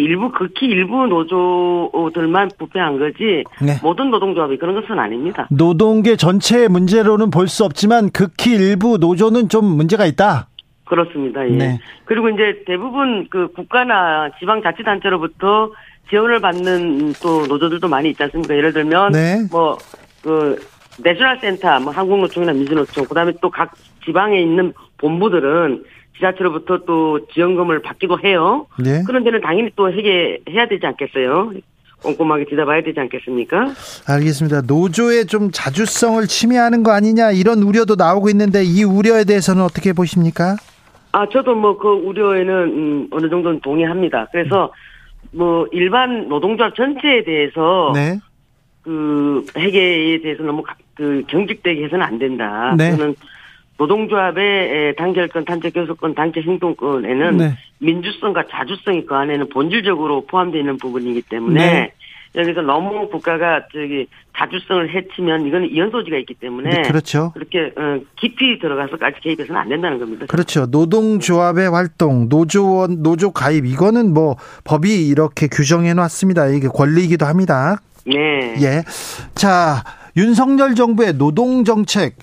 일부 0.00 0.30
극히 0.32 0.66
일부 0.66 1.06
노조들만 1.06 2.50
부패한 2.58 2.98
거지 2.98 3.44
네. 3.62 3.78
모든 3.82 4.10
노동조합이 4.10 4.56
그런 4.58 4.74
것은 4.80 4.98
아닙니다. 4.98 5.46
노동계 5.50 6.16
전체의 6.16 6.68
문제로는 6.68 7.30
볼 7.30 7.48
수 7.48 7.64
없지만 7.64 8.10
극히 8.10 8.52
일부 8.54 8.98
노조는 8.98 9.48
좀 9.48 9.64
문제가 9.64 10.06
있다. 10.06 10.48
그렇습니다. 10.86 11.46
예. 11.48 11.52
네. 11.52 11.80
그리고 12.04 12.28
이제 12.28 12.62
대부분 12.66 13.26
그 13.30 13.48
국가나 13.52 14.28
지방자치단체로부터 14.38 15.70
지원을 16.10 16.40
받는 16.40 17.14
또 17.22 17.46
노조들도 17.46 17.88
많이 17.88 18.10
있지 18.10 18.22
않습니까? 18.22 18.54
예를 18.56 18.72
들면 18.72 19.12
네. 19.12 19.46
뭐그 19.50 20.58
내셔널 21.02 21.38
센터, 21.40 21.80
뭐 21.80 21.92
한국노총이나 21.92 22.52
민주노총, 22.52 23.04
그다음에 23.06 23.32
또 23.40 23.50
각 23.50 23.72
지방에 24.04 24.40
있는 24.40 24.72
본부들은 24.98 25.82
지자체로부터 26.16 26.78
또 26.86 27.26
지원금을 27.32 27.82
받기도 27.82 28.18
해요. 28.24 28.66
네. 28.78 29.02
그런 29.06 29.24
데는 29.24 29.40
당연히 29.40 29.70
또 29.76 29.90
해결해야 29.92 30.68
되지 30.68 30.86
않겠어요? 30.86 31.52
꼼꼼하게 32.02 32.44
뒤다봐야 32.46 32.82
되지 32.82 33.00
않겠습니까? 33.00 33.72
알겠습니다. 34.06 34.62
노조의 34.66 35.26
좀 35.26 35.50
자주성을 35.50 36.24
침해하는 36.26 36.82
거 36.82 36.92
아니냐 36.92 37.30
이런 37.32 37.62
우려도 37.62 37.94
나오고 37.96 38.28
있는데 38.30 38.62
이 38.62 38.84
우려에 38.84 39.24
대해서는 39.24 39.62
어떻게 39.62 39.92
보십니까? 39.92 40.56
아 41.12 41.26
저도 41.32 41.54
뭐 41.54 41.78
그 41.78 41.88
우려에는 41.88 42.54
음, 42.64 43.08
어느 43.10 43.28
정도는 43.30 43.60
동의합니다. 43.60 44.28
그래서 44.32 44.72
뭐 45.32 45.66
일반 45.72 46.28
노동조합 46.28 46.74
전체에 46.76 47.24
대해서 47.24 47.92
네. 47.94 48.18
그 48.82 49.44
회계에 49.56 50.20
대해서 50.20 50.42
너무 50.42 50.62
그 50.94 51.22
경직되게 51.28 51.84
해서는 51.84 52.04
안 52.04 52.18
된다. 52.18 52.74
네. 52.76 52.94
저는 52.96 53.14
노동조합의 53.76 54.96
단결권, 54.96 55.44
단체 55.44 55.70
교섭권, 55.70 56.14
단체 56.14 56.40
행동권에는 56.40 57.36
네. 57.36 57.58
민주성과 57.78 58.44
자주성이 58.50 59.04
그 59.04 59.14
안에는 59.14 59.48
본질적으로 59.48 60.26
포함되어 60.26 60.60
있는 60.60 60.76
부분이기 60.78 61.22
때문에 61.22 61.72
네. 61.72 61.92
여기서 62.36 62.62
너무 62.62 63.08
국가가 63.10 63.62
저기 63.72 64.08
자주성을 64.36 64.92
해치면 64.92 65.46
이거는 65.46 65.70
이연 65.70 65.90
소지가 65.90 66.16
있기 66.18 66.34
때문에 66.34 66.70
네, 66.70 66.82
그렇죠. 66.82 67.30
그렇게 67.32 67.72
어, 67.76 68.00
깊이 68.16 68.58
들어가서까지 68.58 69.20
개입해서는 69.22 69.60
안 69.60 69.68
된다는 69.68 70.00
겁니다. 70.00 70.26
그렇죠. 70.26 70.66
노동조합의 70.66 71.70
활동, 71.70 72.28
노조원, 72.28 73.02
노조 73.02 73.30
가입 73.30 73.66
이거는 73.66 74.12
뭐 74.12 74.36
법이 74.64 75.06
이렇게 75.06 75.46
규정해 75.46 75.94
놨습니다. 75.94 76.48
이게 76.48 76.66
권리이기도 76.66 77.24
합니다. 77.24 77.76
네. 78.04 78.56
예. 78.60 78.82
자, 79.34 79.84
윤석열 80.16 80.74
정부의 80.74 81.14
노동 81.14 81.64
정책 81.64 82.16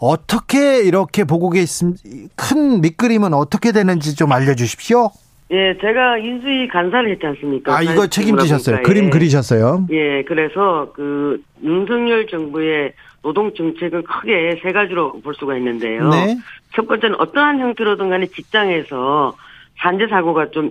어떻게 0.00 0.82
이렇게 0.82 1.24
보고 1.24 1.50
계십니까? 1.50 2.34
큰 2.36 2.80
밑그림은 2.80 3.34
어떻게 3.34 3.72
되는지 3.72 4.14
좀 4.16 4.32
알려주십시오. 4.32 5.10
예, 5.50 5.76
제가 5.80 6.18
인수위 6.18 6.68
간사를 6.68 7.10
했지 7.10 7.26
않습니까? 7.26 7.74
아, 7.74 7.82
이거 7.82 8.06
책임지셨어요. 8.06 8.82
그림 8.82 9.06
예. 9.06 9.10
그리셨어요. 9.10 9.86
예, 9.90 10.22
그래서 10.24 10.92
그 10.94 11.42
윤석열 11.62 12.26
정부의 12.26 12.92
노동 13.22 13.52
정책은 13.54 14.02
크게 14.02 14.60
세 14.62 14.72
가지로 14.72 15.20
볼 15.20 15.34
수가 15.34 15.56
있는데요. 15.56 16.08
네. 16.10 16.36
첫 16.74 16.86
번째는 16.86 17.18
어떠한 17.18 17.60
형태로든 17.60 18.10
간에 18.10 18.26
직장에서 18.26 19.34
산재 19.78 20.06
사고가 20.08 20.50
좀 20.50 20.70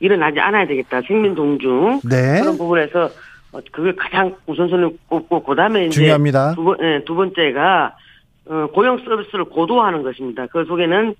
일어나지 0.00 0.40
않아야 0.40 0.66
되겠다. 0.66 1.02
생민 1.06 1.34
동중 1.34 2.00
네. 2.08 2.40
그런 2.40 2.56
부분에서 2.56 3.10
어, 3.52 3.60
그걸 3.70 3.94
가장 3.96 4.34
우선순위를 4.46 4.96
꼽고 5.08 5.42
그다음에 5.44 5.86
이제 5.86 6.00
중요합니다. 6.00 6.54
두, 6.54 6.64
번, 6.64 6.76
예, 6.82 7.04
두 7.04 7.14
번째가 7.14 7.86
어, 7.86 8.05
고용 8.72 8.98
서비스를 8.98 9.44
고도화하는 9.46 10.02
것입니다. 10.02 10.46
그 10.46 10.64
속에는 10.64 11.14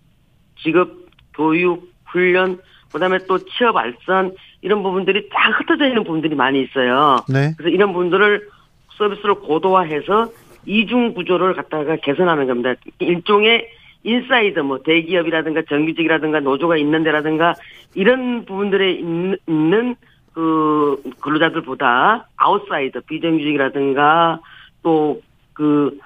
직업, 0.62 0.90
교육, 1.35 1.90
훈련, 2.06 2.59
그다음에 2.92 3.18
또 3.26 3.38
취업 3.38 3.76
알선 3.76 4.35
이런 4.62 4.83
부분들이 4.83 5.28
딱 5.28 5.61
흩어져 5.61 5.87
있는 5.87 6.04
부분들이 6.04 6.35
많이 6.35 6.62
있어요. 6.62 7.16
네. 7.28 7.52
그래서 7.56 7.75
이런 7.75 7.92
부분들을 7.92 8.49
서비스를 8.97 9.35
고도화해서 9.37 10.30
이중 10.64 11.14
구조를 11.14 11.54
갖다가 11.54 11.97
개선하는 11.97 12.47
겁니다. 12.47 12.75
일종의 12.99 13.68
인사이더 14.02 14.61
뭐 14.61 14.78
대기업이라든가 14.83 15.62
정규직이라든가 15.68 16.40
노조가 16.40 16.76
있는 16.76 17.02
데라든가 17.02 17.54
이런 17.95 18.45
부분들에 18.45 18.92
있는, 18.92 19.37
있는 19.49 19.97
그 20.33 21.02
근로자들보다 21.21 22.28
아웃사이더 22.37 23.00
비정규직이라든가 23.09 24.40
또그 24.83 25.99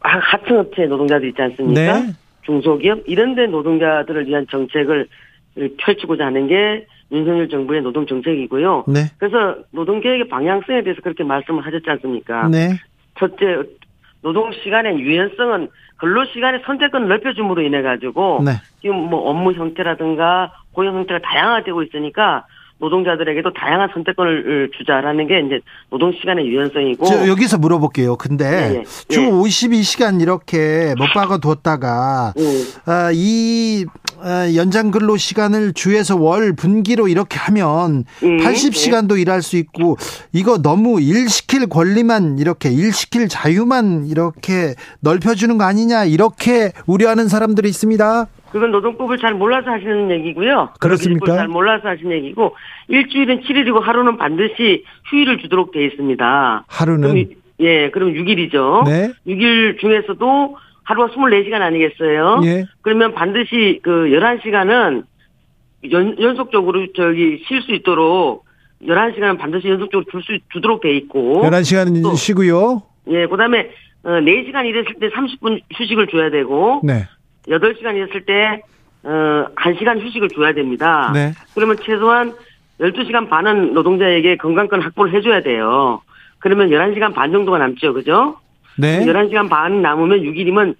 하청업체 0.00 0.86
노동자들 0.86 1.28
있지 1.28 1.42
않습니까? 1.42 2.00
네. 2.00 2.12
중소기업 2.42 3.02
이런 3.06 3.34
데 3.34 3.46
노동자들을 3.46 4.26
위한 4.26 4.46
정책을 4.50 5.06
펼치고자 5.78 6.26
하는 6.26 6.48
게 6.48 6.86
윤석열 7.12 7.48
정부의 7.48 7.82
노동 7.82 8.06
정책이고요. 8.06 8.84
네. 8.88 9.00
그래서 9.18 9.56
노동 9.72 10.00
계획의 10.00 10.28
방향성에 10.28 10.82
대해서 10.82 11.00
그렇게 11.02 11.24
말씀을 11.24 11.64
하셨지 11.66 11.88
않습니까? 11.90 12.48
네. 12.48 12.78
첫째, 13.18 13.62
노동 14.22 14.52
시간의 14.52 14.98
유연성은 14.98 15.68
근로 15.96 16.24
시간의 16.26 16.62
선택권을 16.64 17.08
넓혀줌으로 17.08 17.62
인해 17.62 17.82
가지고 17.82 18.42
네. 18.44 18.52
지금 18.80 18.96
뭐 18.96 19.28
업무 19.28 19.52
형태라든가 19.52 20.52
고용 20.72 20.96
형태가 20.96 21.20
다양화되고 21.22 21.82
있으니까 21.82 22.46
노동자들에게도 22.80 23.52
다양한 23.52 23.90
선택권을 23.92 24.70
주자라는 24.76 25.26
게 25.26 25.40
이제 25.40 25.60
노동 25.90 26.12
시간의 26.12 26.46
유연성이고 26.46 27.06
저 27.06 27.28
여기서 27.28 27.58
물어볼게요. 27.58 28.16
근데 28.16 28.44
예, 28.46 28.78
예. 28.80 28.84
주 29.08 29.22
예. 29.22 29.30
52시간 29.30 30.20
이렇게 30.20 30.94
못 30.98 31.06
박아 31.12 31.38
뒀다가 31.38 32.32
음, 32.38 32.64
아, 32.86 33.10
이 33.12 33.84
아, 34.22 34.52
연장 34.54 34.90
근로 34.90 35.16
시간을 35.16 35.72
주에서 35.72 36.16
월 36.16 36.54
분기로 36.54 37.08
이렇게 37.08 37.38
하면 37.38 38.04
음, 38.22 38.38
80시간도 38.38 39.18
일할 39.18 39.42
수 39.42 39.56
있고 39.56 39.96
이거 40.32 40.58
너무 40.58 41.00
일 41.00 41.28
시킬 41.28 41.66
권리만 41.68 42.38
이렇게 42.38 42.70
일 42.70 42.92
시킬 42.92 43.28
자유만 43.28 44.06
이렇게 44.06 44.74
넓혀주는 45.00 45.56
거 45.58 45.64
아니냐 45.64 46.04
이렇게 46.04 46.72
우려하는 46.86 47.28
사람들이 47.28 47.68
있습니다. 47.68 48.26
그건 48.52 48.70
노동법을 48.72 49.18
잘 49.18 49.34
몰라서 49.34 49.70
하시는 49.70 50.10
얘기고요. 50.10 50.70
그렇습니까? 50.80 51.18
노동법을 51.26 51.38
잘 51.38 51.48
몰라서 51.48 51.88
하시는 51.88 52.10
얘기고 52.16 52.56
일주일은 52.88 53.42
7일이고 53.42 53.80
하루는 53.80 54.16
반드시 54.16 54.84
휴일을 55.10 55.38
주도록 55.38 55.72
되어 55.72 55.82
있습니다. 55.84 56.64
하루는 56.68 57.00
그럼, 57.02 57.16
유- 57.18 57.26
예, 57.60 57.90
그럼 57.90 58.12
6일이죠. 58.14 58.84
네. 58.86 59.12
6일 59.26 59.78
중에서도 59.80 60.56
하루가 60.82 61.12
24시간 61.14 61.60
아니겠어요? 61.60 62.40
예. 62.44 62.64
그러면 62.82 63.14
반드시 63.14 63.78
그 63.82 64.08
11시간은 64.10 65.04
연, 65.92 66.16
연속적으로 66.20 66.86
저기 66.94 67.42
쉴 67.46 67.62
수 67.62 67.72
있도록 67.72 68.44
11시간은 68.82 69.38
반드시 69.38 69.68
연속적으로 69.68 70.06
줄 70.10 70.22
수, 70.22 70.38
주도록 70.52 70.80
돼 70.80 70.94
있고. 70.96 71.42
11시간 71.44 72.02
또- 72.02 72.14
쉬고요. 72.14 72.82
예, 73.10 73.26
그 73.26 73.36
다음에, 73.36 73.70
어, 74.02 74.08
4시간 74.20 74.66
일했을 74.66 74.94
때 75.00 75.08
30분 75.10 75.60
휴식을 75.74 76.06
줘야 76.08 76.30
되고. 76.30 76.80
네. 76.82 77.06
8시간 77.48 77.94
일했을 77.96 78.24
때, 78.24 78.62
어, 79.02 79.46
1시간 79.56 80.00
휴식을 80.00 80.28
줘야 80.28 80.52
됩니다. 80.52 81.10
네. 81.14 81.32
그러면 81.54 81.76
최소한 81.82 82.32
12시간 82.80 83.28
반은 83.28 83.74
노동자에게 83.74 84.36
건강권 84.36 84.80
확보를 84.82 85.12
해줘야 85.12 85.42
돼요. 85.42 86.00
그러면 86.38 86.70
11시간 86.70 87.14
반 87.14 87.32
정도가 87.32 87.58
남죠, 87.58 87.92
그죠? 87.92 88.36
네. 88.78 89.04
11시간 89.04 89.48
반 89.48 89.82
남으면 89.82 90.20
6일이면, 90.20 90.74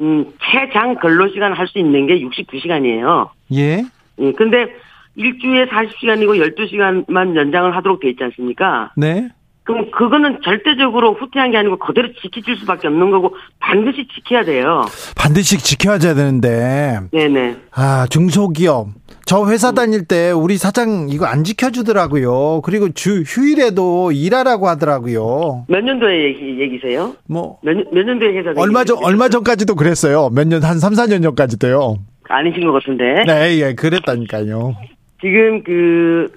음, 0.00 0.26
최장 0.42 0.96
근로시간 0.96 1.52
할 1.54 1.66
수 1.68 1.78
있는 1.78 2.06
게 2.06 2.20
69시간이에요. 2.20 3.30
예. 3.54 3.82
예, 4.18 4.32
근데 4.32 4.66
일주일에 5.14 5.66
40시간이고 5.66 6.54
12시간만 6.54 7.34
연장을 7.36 7.74
하도록 7.76 8.00
돼 8.00 8.10
있지 8.10 8.22
않습니까? 8.24 8.92
네. 8.96 9.28
그럼 9.66 9.90
그거는 9.90 10.38
절대적으로 10.44 11.14
후퇴한 11.14 11.50
게 11.50 11.56
아니고 11.58 11.78
그대로 11.78 12.08
지켜질 12.22 12.56
수밖에 12.58 12.86
없는 12.86 13.10
거고 13.10 13.34
반드시 13.58 14.06
지켜야 14.14 14.44
돼요. 14.44 14.86
반드시 15.16 15.58
지켜야 15.58 15.98
되는데 15.98 17.00
네네. 17.12 17.56
아, 17.72 18.06
중소기업. 18.08 18.88
저 19.26 19.44
회사 19.50 19.72
다닐 19.72 20.04
때 20.06 20.30
우리 20.30 20.56
사장 20.56 21.08
이거 21.10 21.26
안 21.26 21.42
지켜주더라고요. 21.42 22.60
그리고 22.62 22.90
주 22.92 23.22
휴일에도 23.26 24.12
일하라고 24.12 24.68
하더라고요. 24.68 25.64
몇 25.66 25.80
년도의 25.82 26.24
얘기, 26.26 26.60
얘기세요? 26.60 27.16
뭐, 27.28 27.58
몇, 27.62 27.72
년- 27.74 27.86
몇 27.92 28.04
년도에 28.04 28.38
회사 28.38 28.52
얼마 28.56 28.84
전, 28.84 28.98
얼마 29.02 29.28
전까지도 29.28 29.74
그랬어요. 29.74 30.30
몇 30.32 30.46
년, 30.46 30.62
한 30.62 30.78
3, 30.78 30.92
4년 30.92 31.24
전까지도요. 31.24 31.96
아니신 32.28 32.64
것 32.66 32.72
같은데. 32.74 33.24
네, 33.26 33.58
예, 33.60 33.74
그랬다니까요. 33.74 34.76
지금 35.20 35.64
그 35.64 36.28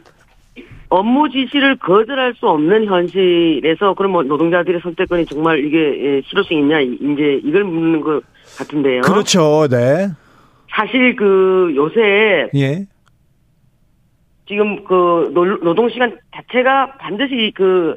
업무 0.90 1.30
지시를 1.30 1.78
거절할 1.78 2.34
수 2.36 2.48
없는 2.48 2.86
현실에서 2.86 3.94
그럼 3.94 4.12
뭐 4.12 4.24
노동자들의 4.24 4.82
선택권이 4.82 5.26
정말 5.28 5.64
이게 5.64 5.78
예, 5.78 6.22
실효성 6.28 6.58
있냐 6.58 6.80
이제 6.80 7.40
이걸 7.44 7.64
묻는 7.64 8.02
것 8.02 8.22
같은데요. 8.58 9.02
그렇죠, 9.02 9.68
네. 9.70 10.08
사실 10.72 11.16
그 11.16 11.72
요새 11.76 12.50
예. 12.56 12.86
지금 14.48 14.84
그 14.84 15.30
노- 15.34 15.60
노동 15.62 15.90
시간 15.90 16.18
자체가 16.36 16.94
반드시 16.98 17.52
그 17.56 17.96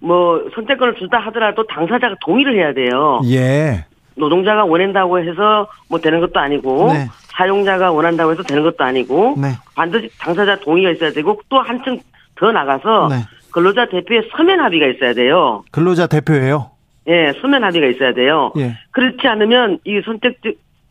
뭐 0.00 0.48
선택권을 0.54 0.94
주다 0.94 1.18
하더라도 1.18 1.66
당사자가 1.66 2.14
동의를 2.24 2.54
해야 2.54 2.72
돼요. 2.72 3.20
예. 3.32 3.84
노동자가 4.14 4.64
원한다고 4.64 5.18
해서 5.18 5.66
뭐 5.90 5.98
되는 5.98 6.20
것도 6.20 6.38
아니고 6.38 6.92
네. 6.92 7.06
사용자가 7.36 7.90
원한다고 7.90 8.30
해서 8.30 8.44
되는 8.44 8.62
것도 8.62 8.84
아니고 8.84 9.34
네. 9.42 9.48
반드시 9.74 10.08
당사자 10.20 10.54
동의가 10.60 10.92
있어야 10.92 11.10
되고 11.10 11.40
또 11.48 11.58
한층 11.58 11.98
더 12.38 12.52
나가서 12.52 13.08
네. 13.10 13.16
근로자 13.50 13.86
대표의 13.86 14.30
서면 14.36 14.60
합의가 14.60 14.86
있어야 14.86 15.14
돼요. 15.14 15.64
근로자 15.70 16.06
대표예요. 16.06 16.70
예, 17.08 17.32
서면 17.40 17.64
합의가 17.64 17.86
있어야 17.86 18.12
돼요. 18.12 18.52
예. 18.58 18.76
그렇지 18.90 19.26
않으면 19.26 19.78
이 19.84 20.00
선택 20.04 20.40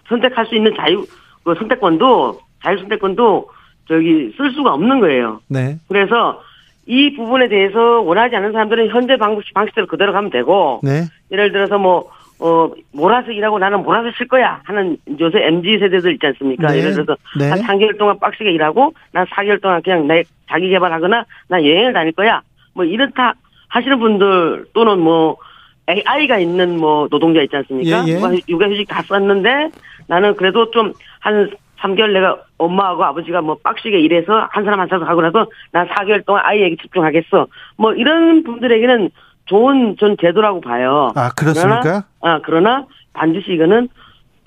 선택할 0.10 0.48
수 0.48 0.56
있는 0.56 0.74
자유 0.76 1.06
그 1.44 1.56
선택권도 1.56 2.40
자유 2.64 2.78
선택권도 2.80 3.50
저기 3.88 4.34
쓸 4.36 4.52
수가 4.52 4.74
없는 4.74 5.00
거예요. 5.00 5.40
네. 5.48 5.78
그래서 5.88 6.42
이 6.86 7.14
부분에 7.16 7.50
대해서 7.50 8.02
원하지 8.02 8.36
않는 8.36 8.54
사람들은 8.54 8.90
현재 8.90 9.18
방식 9.18 9.54
방식대로 9.54 9.88
그대로 9.88 10.14
가면 10.14 10.32
되고 10.32 10.80
네. 10.84 11.04
예를 11.32 11.52
들어서 11.52 11.78
뭐, 11.78 12.10
어, 12.40 12.72
몰아서 12.94 13.32
일하고 13.32 13.58
나는 13.60 13.82
몰아서 13.84 14.10
쉴 14.18 14.28
거야 14.28 14.62
하는 14.64 14.98
요새 15.20 15.40
MZ 15.46 15.80
세대들 15.80 16.14
있지 16.14 16.28
않습니까? 16.28 16.68
네. 16.68 16.80
예를 16.80 16.94
들어서 16.94 17.16
네. 17.38 17.50
한 17.50 17.60
3개월 17.60 17.98
동안 17.98 18.20
빡세게 18.20 18.52
일하고 18.52 18.94
난 19.12 19.26
4개월 19.26 19.62
동안 19.62 19.82
그냥 19.82 20.08
내 20.08 20.24
자기 20.50 20.70
개발하거나 20.70 21.26
나 21.50 21.64
여행을 21.64 21.94
다닐 21.94 22.12
거야. 22.12 22.42
뭐 22.74 22.86
이렇다 22.86 23.34
하시는 23.70 24.00
분들 24.00 24.66
또는 24.74 25.00
뭐 25.00 25.38
아이가 26.06 26.38
있는 26.38 26.78
뭐 26.78 27.08
노동자 27.10 27.42
있지 27.42 27.56
않습니까? 27.56 28.04
예, 28.08 28.12
예. 28.12 28.18
육아, 28.18 28.32
육아휴직 28.48 28.88
다 28.88 29.02
썼는데 29.02 29.70
나는 30.08 30.36
그래도 30.36 30.70
좀 30.72 30.94
한 31.28 31.52
3개월 31.80 32.12
내가 32.12 32.38
엄마하고 32.58 33.04
아버지가 33.04 33.42
뭐 33.42 33.58
빡시게 33.62 34.00
일해서 34.00 34.48
한 34.50 34.64
사람 34.64 34.80
한 34.80 34.88
사람 34.88 35.08
하고 35.08 35.22
나서 35.22 35.46
난 35.72 35.88
4개월 35.88 36.26
동안 36.26 36.42
아이에게 36.46 36.76
집중하겠어. 36.82 37.48
뭐 37.78 37.94
이런 37.94 38.44
분들에게는 38.44 39.10
좋은 39.48 39.96
전 40.00 40.16
제도라고 40.20 40.62
봐요. 40.62 41.12
아, 41.16 41.30
그렇습니까? 41.30 41.82
그러나, 41.82 42.06
아, 42.22 42.40
그러나 42.44 42.86
반드시 43.14 43.54
이거는 43.54 43.90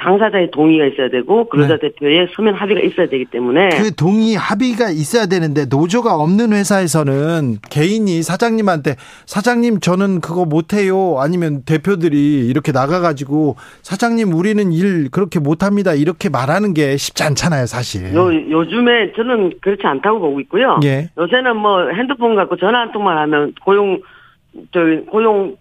당사자의 0.01 0.51
동의가 0.51 0.87
있어야 0.87 1.11
되고 1.11 1.49
근로자 1.49 1.77
대표의 1.79 2.29
서면 2.35 2.55
합의가 2.55 2.81
있어야 2.81 3.07
되기 3.09 3.27
때문에 3.27 3.69
네. 3.69 3.83
그 3.83 3.95
동의 3.95 4.35
합의가 4.35 4.89
있어야 4.91 5.27
되는데 5.27 5.67
노조가 5.67 6.15
없는 6.15 6.53
회사에서는 6.53 7.59
개인이 7.71 8.23
사장님한테 8.23 8.97
사장님 9.27 9.81
저는 9.81 10.21
그거 10.21 10.47
못해요 10.47 11.19
아니면 11.19 11.63
대표들이 11.67 12.49
이렇게 12.49 12.73
나가가지고 12.73 13.57
사장님 13.83 14.33
우리는 14.33 14.73
일 14.73 15.11
그렇게 15.11 15.39
못합니다 15.39 15.93
이렇게 15.93 16.31
말하는 16.31 16.73
게 16.73 16.97
쉽지 16.97 17.23
않잖아요 17.23 17.67
사실. 17.67 18.15
요, 18.15 18.33
요즘에 18.33 19.13
저는 19.15 19.53
그렇지 19.61 19.83
않다고 19.87 20.19
보고 20.19 20.41
있고요. 20.41 20.81
예. 20.85 21.11
요새는 21.19 21.57
뭐 21.57 21.89
핸드폰 21.91 22.37
갖고 22.37 22.57
전화 22.57 22.81
한 22.81 22.93
통만 22.93 23.19
하면 23.19 23.53
고용 23.63 24.01
저 24.73 24.81
고용 25.11 25.57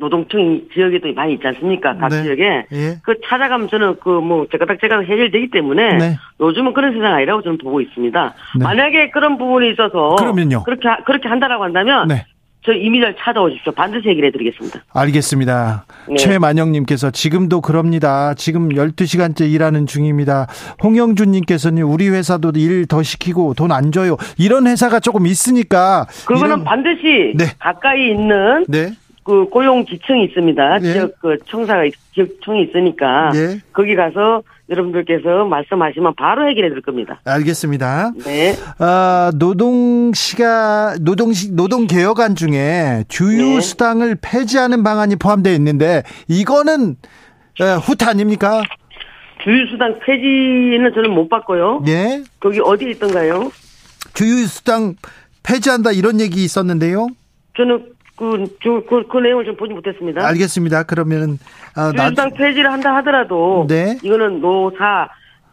노동청 0.00 0.60
지역에도 0.72 1.12
많이 1.12 1.34
있지 1.34 1.46
않습니까? 1.48 1.96
각 1.96 2.08
네. 2.08 2.22
지역에 2.22 2.66
예. 2.72 2.96
그 3.02 3.14
찾아가면 3.28 3.68
저는 3.68 3.96
그 3.98 4.20
뭐 4.20 4.46
제가닥 4.50 4.80
제가 4.80 5.00
해결되기 5.00 5.50
때문에 5.50 5.96
네. 5.96 6.16
요즘은 6.40 6.72
그런 6.72 6.92
세상 6.92 7.14
아니라고 7.14 7.42
저는 7.42 7.58
보고 7.58 7.80
있습니다. 7.80 8.34
네. 8.58 8.64
만약에 8.64 9.10
그런 9.10 9.38
부분이 9.38 9.70
있어서 9.72 10.14
그러면요? 10.16 10.62
그렇게 10.62 10.86
하- 10.88 11.02
그렇게 11.02 11.28
한다라고 11.28 11.64
한다면 11.64 12.06
네. 12.08 12.24
저 12.64 12.72
이미절 12.72 13.16
찾아오십시오. 13.18 13.72
반드시 13.72 14.08
해결해 14.08 14.30
드리겠습니다. 14.30 14.80
알겠습니다. 14.92 15.84
네. 16.08 16.16
최만영님께서 16.16 17.10
지금도 17.10 17.60
그럽니다. 17.60 18.34
지금 18.34 18.68
12시간째 18.70 19.50
일하는 19.50 19.86
중입니다. 19.86 20.46
홍영준님께서는 20.82 21.82
우리 21.82 22.08
회사도 22.08 22.52
일 22.56 22.86
더 22.86 23.02
시키고 23.02 23.54
돈 23.54 23.70
안 23.72 23.92
줘요. 23.92 24.16
이런 24.38 24.66
회사가 24.66 24.98
조금 25.00 25.26
있으니까. 25.26 26.06
그거는. 26.26 26.64
반드시 26.64 27.32
네. 27.36 27.44
가까이 27.58 28.10
있는 28.10 28.64
네. 28.66 28.92
그 29.28 29.44
고용 29.50 29.84
기청이 29.84 30.24
있습니다. 30.24 30.78
네. 30.78 30.92
지역 30.94 31.20
그 31.20 31.36
청사가 31.44 31.82
지역청이 32.14 32.62
있으니까 32.62 33.28
네. 33.34 33.60
거기 33.74 33.94
가서 33.94 34.42
여러분들께서 34.70 35.44
말씀하시면 35.44 36.14
바로 36.16 36.48
해결해 36.48 36.70
드릴 36.70 36.80
겁니다. 36.80 37.20
알겠습니다. 37.26 38.12
네. 38.24 38.54
아, 38.78 39.30
노동 39.38 40.12
시가 40.14 40.96
노동 41.02 41.34
시 41.34 41.54
노동 41.54 41.86
개혁안 41.86 42.36
중에 42.36 43.04
주유 43.08 43.56
네. 43.56 43.60
수당을 43.60 44.16
폐지하는 44.22 44.82
방안이 44.82 45.16
포함되어 45.16 45.52
있는데 45.52 46.04
이거는 46.26 46.96
후퇴 47.84 48.06
아닙니까? 48.06 48.62
주유 49.44 49.66
수당 49.70 49.98
폐지는 50.06 50.90
저는 50.94 51.10
못 51.10 51.28
봤고요. 51.28 51.82
예. 51.86 52.22
거기 52.40 52.60
어디 52.60 52.88
있던가요? 52.92 53.52
주유 54.14 54.46
수당 54.46 54.94
폐지한다 55.42 55.92
이런 55.92 56.18
얘기 56.18 56.42
있었는데요. 56.44 57.08
저는 57.58 57.84
그, 58.18 58.44
그, 58.60 58.84
그, 58.86 59.06
그 59.06 59.18
내용을 59.18 59.44
좀 59.44 59.56
보지 59.56 59.72
못했습니다. 59.72 60.26
알겠습니다. 60.26 60.82
그러면은, 60.82 61.38
아, 61.74 61.92
주당 61.92 62.30
폐지를 62.32 62.72
한다 62.72 62.94
하더라도, 62.96 63.66
네. 63.68 63.96
이거는 64.02 64.40
노사, 64.40 65.08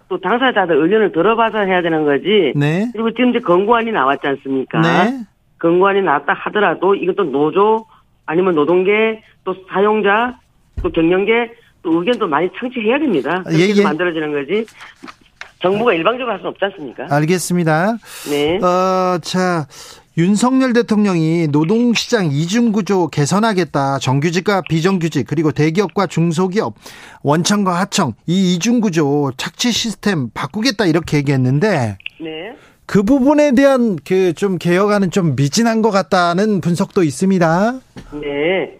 또 0.10 0.20
당사자들 0.20 0.76
의견을 0.76 1.12
들어봐서 1.12 1.60
해야 1.60 1.82
되는 1.82 2.06
거지. 2.06 2.54
네. 2.56 2.90
그리고 2.94 3.12
지금 3.12 3.30
이제 3.30 3.40
권고안이 3.40 3.92
나왔지 3.92 4.28
않습니까? 4.28 4.82
네. 4.82 5.20
권고안이 5.60 6.02
나왔다 6.02 6.34
하더라도 6.34 6.96
이것도 6.96 7.26
노조, 7.26 7.86
아니면 8.26 8.56
노동계, 8.56 9.24
또 9.44 9.56
사용자, 9.70 10.40
또 10.82 10.92
경영계, 10.92 11.54
또 11.84 12.00
의견도 12.00 12.28
많이 12.28 12.50
청취해야 12.58 12.98
됩니다. 12.98 13.44
예, 13.52 13.74
예. 13.76 13.84
만들어지는 13.84 14.32
거지. 14.32 14.66
정부가 15.62 15.94
일방적으로 15.94 16.32
할 16.32 16.40
수는 16.40 16.50
없지 16.50 16.66
않습니까? 16.66 17.08
알겠습니다. 17.10 17.98
네. 18.30 18.58
어, 18.58 19.18
자, 19.22 19.66
윤석열 20.18 20.72
대통령이 20.74 21.48
노동시장 21.52 22.28
이중구조 22.32 23.10
개선하겠다. 23.10 24.00
정규직과 24.00 24.62
비정규직 24.70 25.28
그리고 25.28 25.52
대기업과 25.52 26.08
중소기업 26.08 26.74
원청과 27.24 27.74
하청 27.80 28.14
이 28.26 28.56
이중구조 28.56 29.34
착취 29.36 29.72
시스템 29.72 30.30
바꾸겠다 30.34 30.86
이렇게 30.86 31.18
얘기했는데 31.18 31.98
네. 32.22 32.56
그 32.86 33.04
부분에 33.04 33.54
대한 33.56 33.98
그 34.08 34.34
좀 34.34 34.58
개혁안은 34.58 35.12
좀 35.12 35.36
미진한 35.36 35.82
것 35.82 35.92
같다는 35.92 36.62
분석도 36.62 37.04
있습니다. 37.04 37.74
네. 38.22 38.78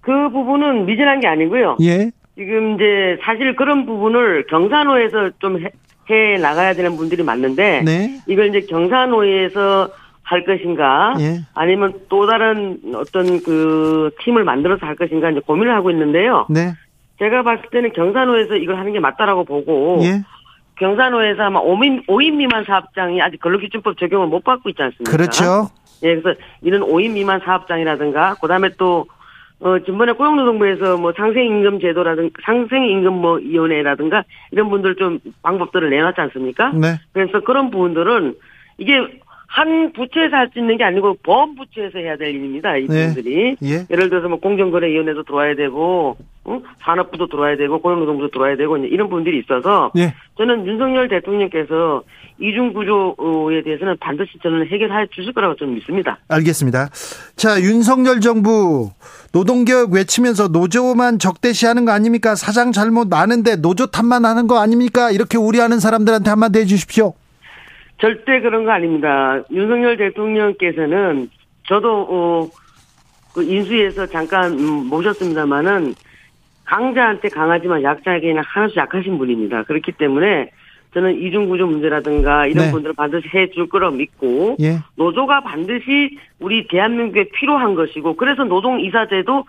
그 0.00 0.10
부분은 0.30 0.84
미진한 0.86 1.20
게 1.20 1.28
아니고요. 1.28 1.76
예. 1.82 2.10
지금 2.36 2.74
이제 2.74 3.18
사실 3.22 3.54
그런 3.56 3.86
부분을 3.86 4.46
경산호에서 4.48 5.30
좀 5.38 5.60
해, 5.60 5.70
해 6.10 6.38
나가야 6.38 6.74
되는 6.74 6.96
분들이 6.96 7.22
많는데 7.22 7.82
네. 7.84 8.18
이걸 8.26 8.48
이제 8.48 8.66
경산호에서 8.66 9.88
할 10.32 10.44
것인가 10.44 11.14
예. 11.20 11.40
아니면 11.54 11.92
또 12.08 12.26
다른 12.26 12.78
어떤 12.94 13.42
그 13.42 14.10
팀을 14.24 14.44
만들어서 14.44 14.86
할 14.86 14.96
것인가 14.96 15.30
이제 15.30 15.40
고민을 15.40 15.74
하고 15.74 15.90
있는데요. 15.90 16.46
네. 16.48 16.72
제가 17.18 17.42
봤을 17.42 17.64
때는 17.70 17.92
경산호에서 17.92 18.56
이걸 18.56 18.78
하는 18.78 18.92
게 18.92 18.98
맞다라고 18.98 19.44
보고 19.44 20.00
예. 20.02 20.22
경산호에서 20.76 21.42
아마 21.42 21.60
5인, 21.60 22.06
5인 22.06 22.36
미만 22.36 22.64
사업장이 22.64 23.20
아직 23.20 23.40
근로기준법 23.40 23.98
적용을 23.98 24.26
못 24.26 24.42
받고 24.42 24.70
있지 24.70 24.82
않습니까? 24.82 25.12
그렇죠. 25.12 25.68
예, 26.02 26.16
그래서 26.16 26.38
이런 26.62 26.80
5인 26.80 27.12
미만 27.12 27.40
사업장이라든가 27.44 28.34
그다음에 28.40 28.70
또 28.78 29.06
어, 29.60 29.78
지난번에 29.84 30.12
고용노동부에서 30.12 30.96
뭐 30.96 31.12
상생임금 31.16 31.78
제도라든가 31.78 32.32
상생임금 32.44 33.12
뭐 33.12 33.34
위원회라든가 33.36 34.24
이런 34.50 34.70
분들 34.70 34.96
좀 34.96 35.20
방법들을 35.42 35.90
내놨지 35.90 36.20
않습니까? 36.22 36.72
네. 36.72 36.98
그래서 37.12 37.40
그런 37.40 37.70
부분들은 37.70 38.34
이게 38.78 38.94
한 39.52 39.92
부처에서 39.92 40.34
할 40.34 40.50
수 40.52 40.58
있는 40.58 40.78
게 40.78 40.84
아니고 40.84 41.18
보험 41.22 41.54
부처에서 41.54 41.98
해야 41.98 42.16
될 42.16 42.30
일입니다. 42.30 42.76
이분들이 42.78 43.56
네. 43.60 43.84
예. 43.90 43.94
를 43.94 44.08
들어서 44.08 44.28
뭐 44.28 44.40
공정거래위원회도 44.40 45.24
들어와야 45.24 45.54
되고 45.54 46.16
어? 46.44 46.60
산업부도 46.82 47.28
들어와야 47.28 47.56
되고 47.56 47.80
고용노동부도 47.80 48.30
들어와야 48.30 48.56
되고 48.56 48.76
이런 48.78 49.08
부분들이 49.10 49.38
있어서 49.40 49.92
예. 49.96 50.14
저는 50.38 50.66
윤석열 50.66 51.08
대통령께서 51.08 52.02
이중 52.40 52.72
구조에 52.72 53.62
대해서는 53.62 53.96
반드시 54.00 54.30
저는 54.42 54.66
해결해 54.68 55.06
주실 55.14 55.32
거라고 55.34 55.54
저는 55.56 55.74
믿습니다. 55.74 56.18
알겠습니다. 56.28 56.88
자 57.36 57.60
윤석열 57.60 58.20
정부 58.20 58.90
노동개혁 59.34 59.92
외치면서 59.92 60.48
노조만 60.48 61.18
적대시하는 61.18 61.84
거 61.84 61.92
아닙니까? 61.92 62.34
사장 62.34 62.72
잘못 62.72 63.08
많은데 63.08 63.56
노조 63.56 63.86
탓만 63.86 64.24
하는 64.24 64.46
거 64.46 64.58
아닙니까? 64.60 65.10
이렇게 65.10 65.36
우려하는 65.36 65.78
사람들한테 65.78 66.30
한마디 66.30 66.58
해주십시오. 66.60 67.12
절대 68.02 68.40
그런 68.40 68.64
거 68.64 68.72
아닙니다. 68.72 69.40
윤석열 69.52 69.96
대통령께서는 69.96 71.30
저도 71.68 72.06
어, 72.10 72.48
그 73.32 73.44
인수위에서 73.44 74.06
잠깐 74.06 74.50
음, 74.58 74.88
모셨습니다마는 74.88 75.94
강자한테 76.64 77.28
강하지만 77.28 77.84
약자에게는 77.84 78.42
하나씩 78.44 78.76
약하신 78.76 79.18
분입니다. 79.18 79.62
그렇기 79.62 79.92
때문에 79.92 80.50
저는 80.94 81.16
이중구조 81.22 81.66
문제라든가 81.68 82.46
이런 82.48 82.66
네. 82.66 82.72
분들을 82.72 82.94
반드시 82.96 83.28
해줄 83.32 83.68
거라고 83.68 83.94
믿고 83.94 84.56
예. 84.60 84.80
노조가 84.96 85.42
반드시 85.42 86.18
우리 86.40 86.66
대한민국에 86.66 87.28
필요한 87.32 87.76
것이고 87.76 88.16
그래서 88.16 88.42
노동이사제도 88.42 89.44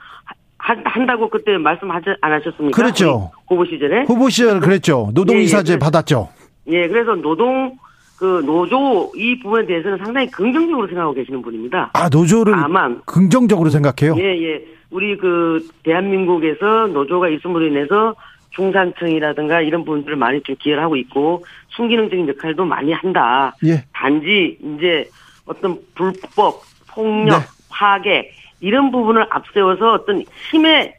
한다고 0.58 1.30
그때 1.30 1.58
말씀 1.58 1.90
하지 1.90 2.12
않으셨습니까? 2.22 2.76
그렇죠. 2.80 3.32
후보 3.48 3.66
시절에 3.66 4.04
후보 4.04 4.30
시절 4.30 4.60
그랬죠. 4.60 5.10
노동이사제 5.16 5.74
예, 5.74 5.76
예. 5.76 5.80
받았죠. 5.80 6.30
예, 6.68 6.88
그래서 6.88 7.16
노동 7.16 7.78
그 8.24 8.42
노조 8.46 9.12
이 9.18 9.38
부분에 9.40 9.66
대해서는 9.66 9.98
상당히 9.98 10.32
긍정적으로 10.32 10.88
생각하고 10.88 11.14
계시는 11.14 11.42
분입니다. 11.42 11.90
아 11.92 12.08
노조를 12.08 12.54
다만 12.54 13.02
긍정적으로 13.06 13.70
생각해요? 13.70 14.16
예 14.18 14.24
예. 14.24 14.66
우리 14.92 15.18
그 15.18 15.68
대한민국에서 15.84 16.88
노조가 16.88 17.28
있음으로 17.28 17.68
인해서 17.68 18.16
중산층이라든가 18.52 19.60
이런 19.60 19.84
부분들을 19.84 20.16
많이 20.16 20.42
좀 20.44 20.56
기여를 20.58 20.82
하고 20.82 20.96
있고 20.96 21.44
순기능적인 21.76 22.30
역할도 22.30 22.64
많이 22.64 22.94
한다. 22.94 23.54
예. 23.66 23.84
단지 23.92 24.58
이제 24.62 25.10
어떤 25.46 25.78
불법 25.94 26.62
폭력 26.88 27.40
네. 27.40 27.46
파괴 27.68 28.32
이런 28.62 28.90
부분을 28.92 29.28
앞세워서 29.32 29.96
어떤 29.96 30.24
힘의 30.50 30.96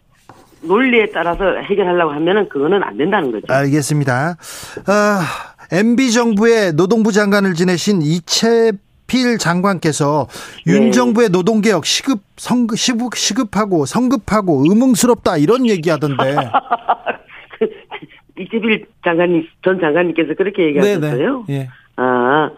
논리에 0.60 1.06
따라서 1.06 1.56
해결하려고 1.56 2.12
하면은 2.12 2.48
그거는 2.48 2.82
안 2.82 2.96
된다는 2.96 3.32
거죠. 3.32 3.46
알겠습니다. 3.48 4.36
아, 4.86 5.53
MB 5.72 6.12
정부의 6.12 6.72
노동부 6.74 7.12
장관을 7.12 7.54
지내신 7.54 8.02
이채필 8.02 9.38
장관께서 9.38 10.26
네. 10.66 10.72
윤 10.72 10.92
정부의 10.92 11.30
노동개혁 11.30 11.86
시급 11.86 12.20
성급 12.36 12.78
시급 12.78 13.14
시급하고 13.14 13.86
성급하고 13.86 14.64
의문스럽다 14.68 15.38
이런 15.38 15.66
얘기하던데. 15.68 16.36
이채필 18.38 18.86
장관님 19.04 19.46
전 19.62 19.80
장관님께서 19.80 20.34
그렇게 20.34 20.64
얘기하셨어요. 20.66 21.44
네, 21.46 21.54
네. 21.54 21.60
예. 21.60 21.68
아 21.96 22.50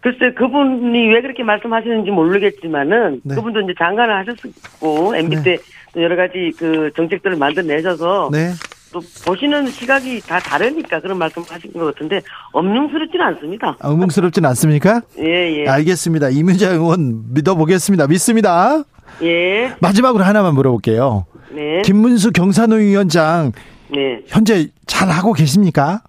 글쎄 0.00 0.32
그분이 0.34 1.08
왜 1.08 1.22
그렇게 1.22 1.44
말씀하시는지 1.44 2.10
모르겠지만은 2.10 3.20
네. 3.24 3.34
그분도 3.36 3.60
이제 3.60 3.72
장관을 3.78 4.14
하셨고 4.18 5.16
MB 5.16 5.42
때 5.42 5.56
여러 5.96 6.16
가지 6.16 6.52
그 6.58 6.90
정책들을 6.94 7.36
만들어내셔서 7.36 8.30
네. 8.32 8.50
또 8.94 9.00
보시는 9.26 9.66
시각이 9.66 10.20
다 10.20 10.38
다르니까 10.38 11.00
그런 11.00 11.18
말씀하신 11.18 11.72
것 11.72 11.86
같은데 11.86 12.20
엄명스럽지는 12.52 13.26
않습니다. 13.26 13.76
아, 13.80 13.88
엄명스럽지는 13.88 14.48
않습니까? 14.50 15.02
예, 15.18 15.62
예. 15.62 15.68
알겠습니다. 15.68 16.28
이문자 16.30 16.70
의원 16.70 17.24
믿어보겠습니다. 17.34 18.06
믿습니다. 18.06 18.84
예. 19.22 19.74
마지막으로 19.80 20.22
하나만 20.22 20.54
물어볼게요. 20.54 21.26
네. 21.50 21.82
김문수 21.82 22.30
경산호 22.32 22.76
위원장 22.76 23.50
네. 23.88 24.22
현재 24.28 24.68
잘 24.86 25.08
하고 25.10 25.32
계십니까? 25.32 26.02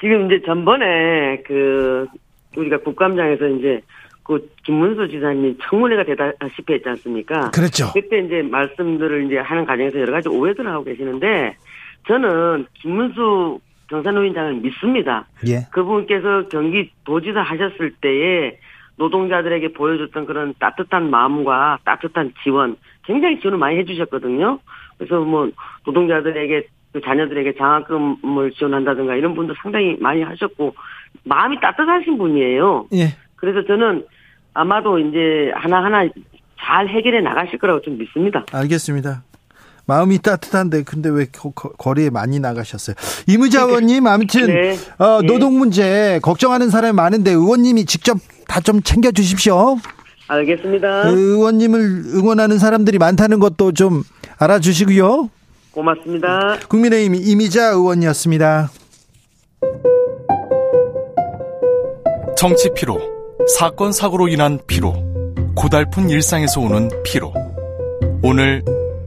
지금 0.00 0.26
이제 0.26 0.42
전번에 0.44 1.42
그 1.46 2.06
우리가 2.56 2.78
국감장에서 2.78 3.46
이제 3.46 3.80
그 4.24 4.50
김문수 4.64 5.08
지사님 5.08 5.56
청문회가 5.62 6.02
되다시피 6.02 6.72
했지 6.74 6.88
않습니까? 6.88 7.50
그렇죠. 7.52 7.92
그때 7.94 8.18
이제 8.18 8.42
말씀들을 8.42 9.26
이제 9.26 9.38
하는 9.38 9.64
과정에서 9.64 10.00
여러 10.00 10.12
가지 10.12 10.28
오해들을 10.28 10.68
하고 10.68 10.82
계시는데 10.82 11.56
저는 12.06 12.66
김문수 12.74 13.60
경산노인장을 13.88 14.54
믿습니다. 14.54 15.26
예. 15.46 15.66
그분께서 15.72 16.48
경기 16.48 16.90
도지사 17.04 17.40
하셨을 17.40 17.94
때에 18.00 18.58
노동자들에게 18.96 19.72
보여줬던 19.72 20.26
그런 20.26 20.54
따뜻한 20.58 21.10
마음과 21.10 21.80
따뜻한 21.84 22.32
지원, 22.42 22.76
굉장히 23.04 23.40
지원을 23.40 23.58
많이 23.58 23.78
해주셨거든요. 23.78 24.58
그래서 24.98 25.20
뭐 25.20 25.50
노동자들에게 25.84 26.66
그 26.92 27.00
자녀들에게 27.02 27.56
장학금을 27.56 28.52
지원한다든가 28.52 29.16
이런 29.16 29.34
분도 29.34 29.54
상당히 29.62 29.96
많이 30.00 30.22
하셨고 30.22 30.74
마음이 31.24 31.60
따뜻하신 31.60 32.16
분이에요. 32.16 32.88
예. 32.94 33.08
그래서 33.36 33.64
저는 33.66 34.06
아마도 34.54 34.98
이제 34.98 35.52
하나하나 35.54 36.08
잘 36.58 36.88
해결해 36.88 37.20
나가실 37.20 37.58
거라고 37.58 37.82
좀 37.82 37.98
믿습니다. 37.98 38.44
알겠습니다. 38.52 39.22
마음이 39.86 40.18
따뜻한데 40.18 40.82
근데 40.82 41.08
왜 41.08 41.26
거, 41.26 41.50
거리에 41.52 42.10
많이 42.10 42.40
나가셨어요? 42.40 42.96
이무자 43.26 43.62
의원님 43.62 44.06
아무튼 44.06 44.46
네. 44.48 44.76
어, 44.98 45.20
네. 45.20 45.26
노동 45.26 45.58
문제 45.58 46.18
걱정하는 46.22 46.70
사람이 46.70 46.92
많은데 46.94 47.30
의원님이 47.30 47.84
직접 47.86 48.18
다 48.48 48.60
좀 48.60 48.82
챙겨 48.82 49.12
주십시오. 49.12 49.76
알겠습니다. 50.28 51.08
의원님을 51.08 51.80
응원하는 52.14 52.58
사람들이 52.58 52.98
많다는 52.98 53.38
것도 53.38 53.72
좀 53.72 54.02
알아주시고요. 54.38 55.30
고맙습니다. 55.70 56.58
국민의힘 56.68 57.14
이미자 57.14 57.66
의원이었습니다. 57.70 58.70
정치 62.36 62.70
피로, 62.74 62.98
사건 63.58 63.92
사고로 63.92 64.28
인한 64.28 64.58
피로, 64.66 64.94
고달픈 65.54 66.10
일상에서 66.10 66.60
오는 66.60 66.90
피로. 67.04 67.32
오늘 68.22 68.62